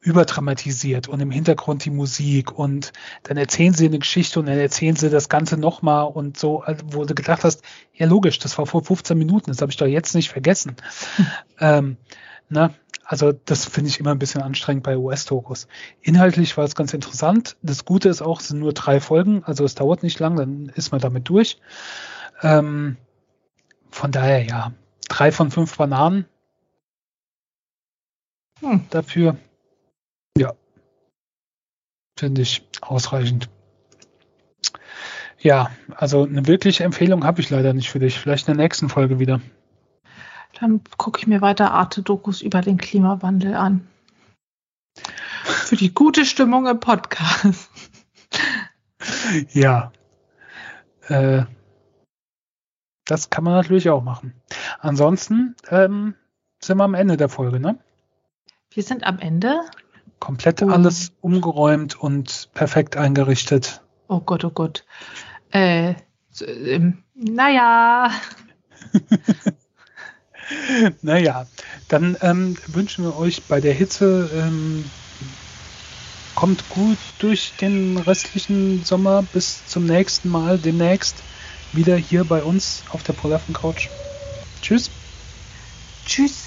[0.00, 2.92] überdramatisiert und im Hintergrund die Musik und
[3.24, 6.84] dann erzählen sie eine Geschichte und dann erzählen sie das Ganze nochmal und so, also
[6.92, 7.62] wo du gedacht hast,
[7.94, 10.76] ja logisch, das war vor 15 Minuten, das habe ich doch jetzt nicht vergessen.
[11.16, 11.26] Hm.
[11.58, 11.96] Ähm,
[12.50, 12.74] ne?
[13.08, 15.68] Also das finde ich immer ein bisschen anstrengend bei US-Dokus.
[16.02, 17.56] Inhaltlich war es ganz interessant.
[17.62, 20.70] Das Gute ist auch, es sind nur drei Folgen, also es dauert nicht lang, dann
[20.74, 21.60] ist man damit durch.
[22.42, 22.96] Ähm,
[23.90, 24.72] von daher ja,
[25.08, 26.26] drei von fünf Bananen
[28.60, 28.84] hm.
[28.90, 29.36] dafür.
[30.36, 30.54] Ja,
[32.18, 33.48] finde ich ausreichend.
[35.38, 38.18] Ja, also eine wirkliche Empfehlung habe ich leider nicht für dich.
[38.18, 39.40] Vielleicht in der nächsten Folge wieder.
[40.60, 43.86] Dann gucke ich mir weiter Arte-Dokus über den Klimawandel an.
[45.44, 47.70] Für die gute Stimmung im Podcast.
[49.52, 49.92] Ja.
[51.08, 51.44] Äh,
[53.04, 54.34] das kann man natürlich auch machen.
[54.80, 56.14] Ansonsten ähm,
[56.60, 57.78] sind wir am Ende der Folge, ne?
[58.70, 59.60] Wir sind am Ende.
[60.18, 60.68] Komplett oh.
[60.68, 63.82] alles umgeräumt und perfekt eingerichtet.
[64.08, 64.84] Oh Gott, oh Gott.
[65.52, 65.94] Äh,
[66.40, 68.10] äh, naja.
[71.02, 71.46] naja,
[71.88, 74.84] dann ähm, wünschen wir euch bei der Hitze, ähm,
[76.34, 81.16] kommt gut durch den restlichen Sommer bis zum nächsten Mal, demnächst
[81.72, 83.88] wieder hier bei uns auf der Polaffen Couch.
[84.62, 84.90] Tschüss.
[86.06, 86.45] Tschüss.